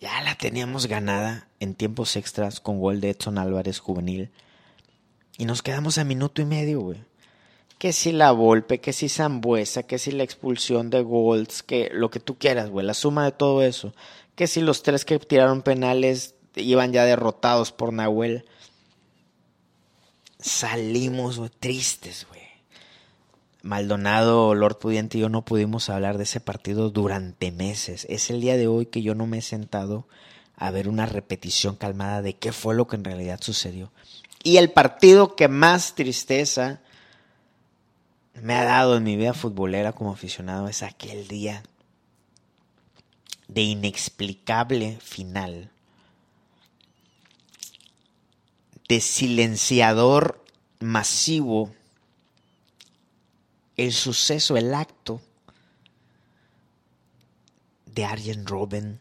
ya 0.00 0.20
la 0.22 0.34
teníamos 0.34 0.88
ganada 0.88 1.46
en 1.60 1.76
tiempos 1.76 2.16
extras 2.16 2.58
con 2.58 2.80
gol 2.80 3.00
de 3.00 3.10
Edson 3.10 3.38
Álvarez 3.38 3.78
juvenil. 3.78 4.32
Y 5.38 5.44
nos 5.44 5.62
quedamos 5.62 5.98
a 5.98 6.04
minuto 6.04 6.42
y 6.42 6.44
medio, 6.44 6.80
güey. 6.80 7.04
Que 7.78 7.92
si 7.92 8.10
la 8.10 8.32
Volpe, 8.32 8.80
que 8.80 8.92
si 8.92 9.08
Zambuesa, 9.08 9.84
que 9.84 10.00
si 10.00 10.10
la 10.10 10.24
expulsión 10.24 10.90
de 10.90 11.02
Golds, 11.02 11.62
que 11.62 11.88
lo 11.92 12.10
que 12.10 12.18
tú 12.18 12.36
quieras, 12.36 12.68
güey, 12.68 12.84
la 12.84 12.94
suma 12.94 13.24
de 13.24 13.30
todo 13.30 13.62
eso, 13.62 13.94
que 14.34 14.48
si 14.48 14.60
los 14.60 14.82
tres 14.82 15.04
que 15.04 15.20
tiraron 15.20 15.62
penales 15.62 16.34
iban 16.56 16.92
ya 16.92 17.04
derrotados 17.04 17.72
por 17.72 17.92
Nahuel, 17.92 18.44
salimos 20.38 21.40
tristes, 21.58 22.26
güey. 22.28 22.42
Maldonado, 23.62 24.54
Lord 24.54 24.78
Pudiente 24.78 25.18
y 25.18 25.20
yo 25.20 25.28
no 25.28 25.44
pudimos 25.44 25.88
hablar 25.88 26.18
de 26.18 26.24
ese 26.24 26.40
partido 26.40 26.90
durante 26.90 27.52
meses. 27.52 28.06
Es 28.10 28.28
el 28.28 28.40
día 28.40 28.56
de 28.56 28.66
hoy 28.66 28.86
que 28.86 29.02
yo 29.02 29.14
no 29.14 29.26
me 29.26 29.38
he 29.38 29.42
sentado 29.42 30.08
a 30.56 30.70
ver 30.70 30.88
una 30.88 31.06
repetición 31.06 31.76
calmada 31.76 32.22
de 32.22 32.34
qué 32.34 32.52
fue 32.52 32.74
lo 32.74 32.86
que 32.86 32.96
en 32.96 33.04
realidad 33.04 33.38
sucedió. 33.40 33.92
Y 34.42 34.56
el 34.56 34.70
partido 34.70 35.36
que 35.36 35.46
más 35.46 35.94
tristeza 35.94 36.80
me 38.34 38.54
ha 38.54 38.64
dado 38.64 38.96
en 38.96 39.04
mi 39.04 39.16
vida 39.16 39.34
futbolera 39.34 39.92
como 39.92 40.12
aficionado 40.12 40.68
es 40.68 40.82
aquel 40.82 41.28
día 41.28 41.62
de 43.48 43.62
inexplicable 43.62 44.98
final, 45.00 45.71
de 48.88 49.00
silenciador 49.00 50.44
masivo, 50.80 51.72
el 53.76 53.92
suceso, 53.92 54.56
el 54.56 54.74
acto 54.74 55.20
de 57.86 58.04
Arjen 58.04 58.46
Robben, 58.46 59.00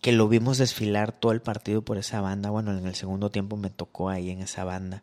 que 0.00 0.12
lo 0.12 0.28
vimos 0.28 0.58
desfilar 0.58 1.12
todo 1.12 1.32
el 1.32 1.42
partido 1.42 1.82
por 1.82 1.98
esa 1.98 2.20
banda. 2.20 2.50
Bueno, 2.50 2.76
en 2.76 2.86
el 2.86 2.94
segundo 2.94 3.30
tiempo 3.30 3.56
me 3.56 3.70
tocó 3.70 4.08
ahí 4.08 4.30
en 4.30 4.40
esa 4.40 4.64
banda. 4.64 5.02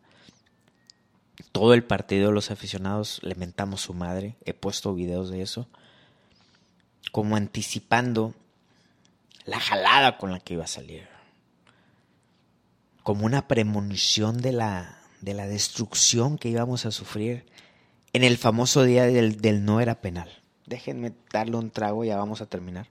Todo 1.52 1.74
el 1.74 1.84
partido 1.84 2.32
los 2.32 2.50
aficionados 2.50 3.20
lamentamos 3.22 3.82
su 3.82 3.94
madre. 3.94 4.36
He 4.44 4.54
puesto 4.54 4.94
videos 4.94 5.30
de 5.30 5.42
eso. 5.42 5.68
Como 7.12 7.36
anticipando 7.36 8.34
la 9.44 9.60
jalada 9.60 10.18
con 10.18 10.32
la 10.32 10.40
que 10.40 10.54
iba 10.54 10.64
a 10.64 10.68
salir. 10.68 11.15
Como 13.06 13.24
una 13.24 13.46
premonición 13.46 14.42
de 14.42 14.50
la, 14.50 14.98
de 15.20 15.32
la 15.32 15.46
destrucción 15.46 16.38
que 16.38 16.48
íbamos 16.48 16.86
a 16.86 16.90
sufrir 16.90 17.46
en 18.12 18.24
el 18.24 18.36
famoso 18.36 18.82
día 18.82 19.04
del, 19.04 19.40
del 19.40 19.64
no 19.64 19.80
era 19.80 20.00
penal. 20.00 20.28
Déjenme 20.66 21.12
darle 21.32 21.56
un 21.56 21.70
trago 21.70 22.02
y 22.02 22.08
ya 22.08 22.16
vamos 22.16 22.40
a 22.40 22.46
terminar. 22.46 22.88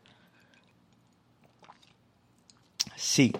Sí, 2.96 3.34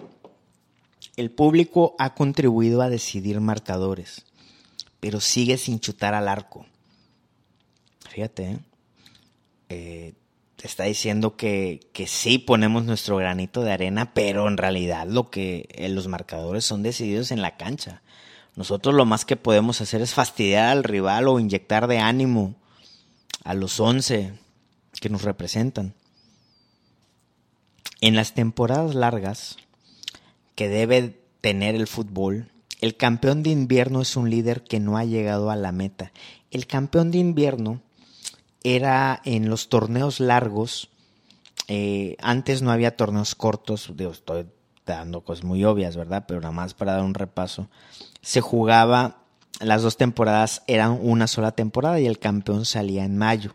el 1.16 1.30
público 1.30 1.96
ha 1.98 2.14
contribuido 2.14 2.82
a 2.82 2.90
decidir 2.90 3.40
marcadores, 3.40 4.26
pero 5.00 5.18
sigue 5.20 5.56
sin 5.56 5.80
chutar 5.80 6.12
al 6.12 6.28
arco. 6.28 6.66
Fíjate, 8.10 8.50
¿eh? 8.50 8.58
eh 9.70 10.14
está 10.66 10.84
diciendo 10.84 11.36
que, 11.36 11.80
que, 11.92 12.06
sí 12.06 12.38
ponemos 12.38 12.84
nuestro 12.84 13.16
granito 13.16 13.62
de 13.62 13.72
arena, 13.72 14.12
pero 14.14 14.48
en 14.48 14.56
realidad 14.56 15.06
lo 15.06 15.30
que 15.30 15.68
eh, 15.70 15.88
los 15.88 16.08
marcadores 16.08 16.64
son 16.64 16.82
decididos 16.82 17.30
en 17.30 17.42
la 17.42 17.56
cancha. 17.56 18.02
Nosotros 18.54 18.94
lo 18.94 19.04
más 19.04 19.24
que 19.24 19.36
podemos 19.36 19.80
hacer 19.80 20.00
es 20.00 20.14
fastidiar 20.14 20.68
al 20.68 20.84
rival 20.84 21.28
o 21.28 21.38
inyectar 21.38 21.86
de 21.86 21.98
ánimo 21.98 22.54
a 23.44 23.54
los 23.54 23.78
11 23.78 24.32
que 25.00 25.08
nos 25.08 25.22
representan. 25.22 25.94
En 28.00 28.16
las 28.16 28.34
temporadas 28.34 28.94
largas 28.94 29.56
que 30.54 30.68
debe 30.68 31.20
tener 31.40 31.74
el 31.74 31.86
fútbol, 31.86 32.50
el 32.80 32.96
campeón 32.96 33.42
de 33.42 33.50
invierno 33.50 34.00
es 34.00 34.16
un 34.16 34.30
líder 34.30 34.62
que 34.62 34.80
no 34.80 34.96
ha 34.96 35.04
llegado 35.04 35.50
a 35.50 35.56
la 35.56 35.72
meta. 35.72 36.12
El 36.50 36.66
campeón 36.66 37.10
de 37.10 37.18
invierno 37.18 37.82
era 38.74 39.20
en 39.24 39.48
los 39.48 39.68
torneos 39.68 40.18
largos, 40.18 40.88
eh, 41.68 42.16
antes 42.20 42.62
no 42.62 42.72
había 42.72 42.96
torneos 42.96 43.34
cortos, 43.34 43.92
estoy 43.96 44.46
dando 44.84 45.22
cosas 45.22 45.44
muy 45.44 45.64
obvias, 45.64 45.96
¿verdad? 45.96 46.24
Pero 46.26 46.40
nada 46.40 46.52
más 46.52 46.74
para 46.74 46.94
dar 46.94 47.02
un 47.02 47.14
repaso. 47.14 47.68
Se 48.22 48.40
jugaba, 48.40 49.18
las 49.60 49.82
dos 49.82 49.96
temporadas 49.96 50.62
eran 50.66 50.98
una 51.00 51.26
sola 51.26 51.52
temporada 51.52 52.00
y 52.00 52.06
el 52.06 52.18
campeón 52.18 52.64
salía 52.64 53.04
en 53.04 53.18
mayo. 53.18 53.54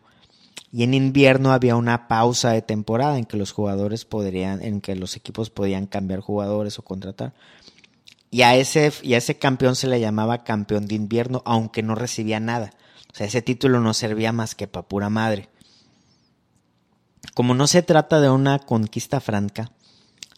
Y 0.74 0.84
en 0.84 0.94
invierno 0.94 1.52
había 1.52 1.76
una 1.76 2.08
pausa 2.08 2.52
de 2.52 2.62
temporada 2.62 3.18
en 3.18 3.26
que 3.26 3.36
los 3.36 3.52
jugadores 3.52 4.06
podrían, 4.06 4.62
en 4.64 4.80
que 4.80 4.96
los 4.96 5.18
equipos 5.18 5.50
podían 5.50 5.88
cambiar 5.88 6.22
jugadores 6.22 6.80
o 6.80 6.84
contratar. 6.84 7.34
Y 8.30 8.44
a 8.44 8.56
ese, 8.56 8.94
y 9.02 9.14
a 9.14 9.18
ese 9.18 9.38
campeón 9.38 9.76
se 9.76 9.88
le 9.88 10.00
llamaba 10.00 10.46
campeón 10.46 10.86
de 10.86 10.96
invierno, 10.96 11.42
aunque 11.46 11.84
no 11.84 11.96
recibía 11.96 12.40
nada. 12.40 12.72
O 13.12 13.16
sea, 13.16 13.28
ese 13.28 13.42
título 13.42 13.80
no 13.80 13.94
servía 13.94 14.32
más 14.32 14.56
que 14.56 14.68
para 14.68 14.88
pura 14.88 15.10
madre. 15.10 15.50
Como 17.34 17.54
no 17.54 17.68
se 17.68 17.82
trata 17.82 18.20
de 18.20 18.30
una 18.30 18.60
conquista 18.60 19.20
franca, 19.20 19.72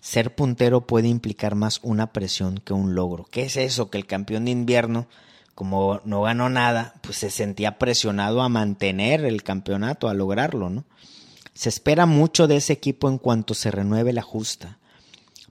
ser 0.02 0.36
puntero 0.36 0.86
puede 0.88 1.08
implicar 1.08 1.56
más 1.56 1.80
una 1.84 2.12
presión 2.14 2.58
que 2.58 2.74
un 2.74 2.96
logro. 2.96 3.26
¿Qué 3.26 3.44
es 3.44 3.58
eso? 3.58 3.90
Que 3.90 3.98
el 3.98 4.06
campeón 4.06 4.46
de 4.46 4.52
invierno 4.52 5.08
como 5.56 6.02
no 6.04 6.24
ganó 6.24 6.50
nada, 6.50 6.96
pues 7.02 7.18
se 7.18 7.30
sentía 7.30 7.78
presionado 7.78 8.42
a 8.42 8.50
mantener 8.50 9.24
el 9.24 9.44
campeonato, 9.44 10.08
a 10.08 10.14
lograrlo, 10.14 10.70
¿no? 10.70 10.86
Se 11.54 11.70
espera 11.70 12.06
mucho 12.06 12.48
de 12.48 12.56
ese 12.56 12.74
equipo 12.74 13.08
en 13.08 13.20
cuanto 13.20 13.54
se 13.54 13.70
renueve 13.70 14.14
la 14.14 14.24
justa. 14.24 14.80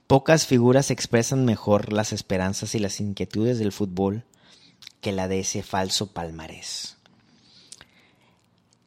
Pocas 0.07 0.45
figuras 0.45 0.91
expresan 0.91 1.45
mejor 1.45 1.93
las 1.93 2.11
esperanzas 2.11 2.75
y 2.75 2.79
las 2.79 2.99
inquietudes 2.99 3.59
del 3.59 3.71
fútbol 3.71 4.25
que 4.99 5.13
la 5.13 5.29
de 5.29 5.39
ese 5.39 5.63
falso 5.63 6.11
palmarés. 6.11 6.97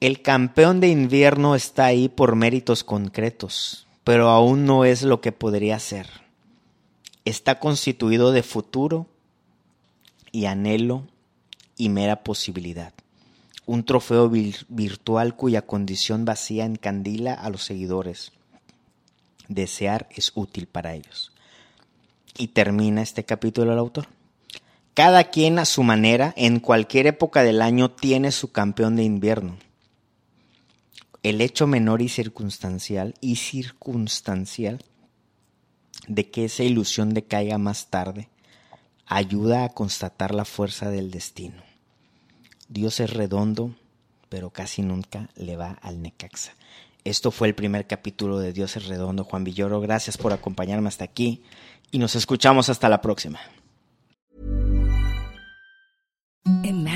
El 0.00 0.22
campeón 0.22 0.80
de 0.80 0.88
invierno 0.88 1.54
está 1.54 1.86
ahí 1.86 2.08
por 2.08 2.36
méritos 2.36 2.84
concretos, 2.84 3.86
pero 4.04 4.28
aún 4.28 4.66
no 4.66 4.84
es 4.84 5.02
lo 5.02 5.20
que 5.20 5.32
podría 5.32 5.78
ser. 5.78 6.08
Está 7.24 7.58
constituido 7.58 8.32
de 8.32 8.42
futuro, 8.42 9.08
y 10.36 10.44
anhelo 10.44 11.06
y 11.78 11.88
mera 11.88 12.22
posibilidad. 12.22 12.92
Un 13.64 13.84
trofeo 13.84 14.28
virtual 14.28 15.34
cuya 15.34 15.62
condición 15.62 16.26
vacía 16.26 16.66
encandila 16.66 17.32
a 17.32 17.48
los 17.48 17.64
seguidores. 17.64 18.32
Desear 19.48 20.08
es 20.10 20.32
útil 20.34 20.66
para 20.66 20.92
ellos. 20.92 21.32
Y 22.36 22.48
termina 22.48 23.00
este 23.00 23.24
capítulo 23.24 23.72
el 23.72 23.78
autor. 23.78 24.08
Cada 24.92 25.24
quien 25.24 25.58
a 25.58 25.64
su 25.64 25.82
manera, 25.82 26.34
en 26.36 26.60
cualquier 26.60 27.06
época 27.06 27.42
del 27.42 27.62
año, 27.62 27.90
tiene 27.90 28.30
su 28.30 28.52
campeón 28.52 28.94
de 28.96 29.04
invierno. 29.04 29.56
El 31.26 31.40
hecho 31.40 31.66
menor 31.66 32.02
y 32.02 32.08
circunstancial 32.08 33.16
y 33.20 33.34
circunstancial 33.34 34.84
de 36.06 36.30
que 36.30 36.44
esa 36.44 36.62
ilusión 36.62 37.14
decaiga 37.14 37.58
más 37.58 37.90
tarde 37.90 38.28
ayuda 39.06 39.64
a 39.64 39.70
constatar 39.70 40.32
la 40.32 40.44
fuerza 40.44 40.88
del 40.88 41.10
destino. 41.10 41.64
Dios 42.68 43.00
es 43.00 43.12
redondo, 43.12 43.74
pero 44.28 44.50
casi 44.50 44.82
nunca 44.82 45.28
le 45.34 45.56
va 45.56 45.72
al 45.82 46.00
Necaxa. 46.00 46.52
Esto 47.02 47.32
fue 47.32 47.48
el 47.48 47.56
primer 47.56 47.88
capítulo 47.88 48.38
de 48.38 48.52
Dios 48.52 48.76
es 48.76 48.86
redondo. 48.86 49.24
Juan 49.24 49.42
Villoro, 49.42 49.80
gracias 49.80 50.16
por 50.16 50.32
acompañarme 50.32 50.86
hasta 50.86 51.02
aquí 51.02 51.42
y 51.90 51.98
nos 51.98 52.14
escuchamos 52.14 52.68
hasta 52.68 52.88
la 52.88 53.00
próxima. 53.00 53.40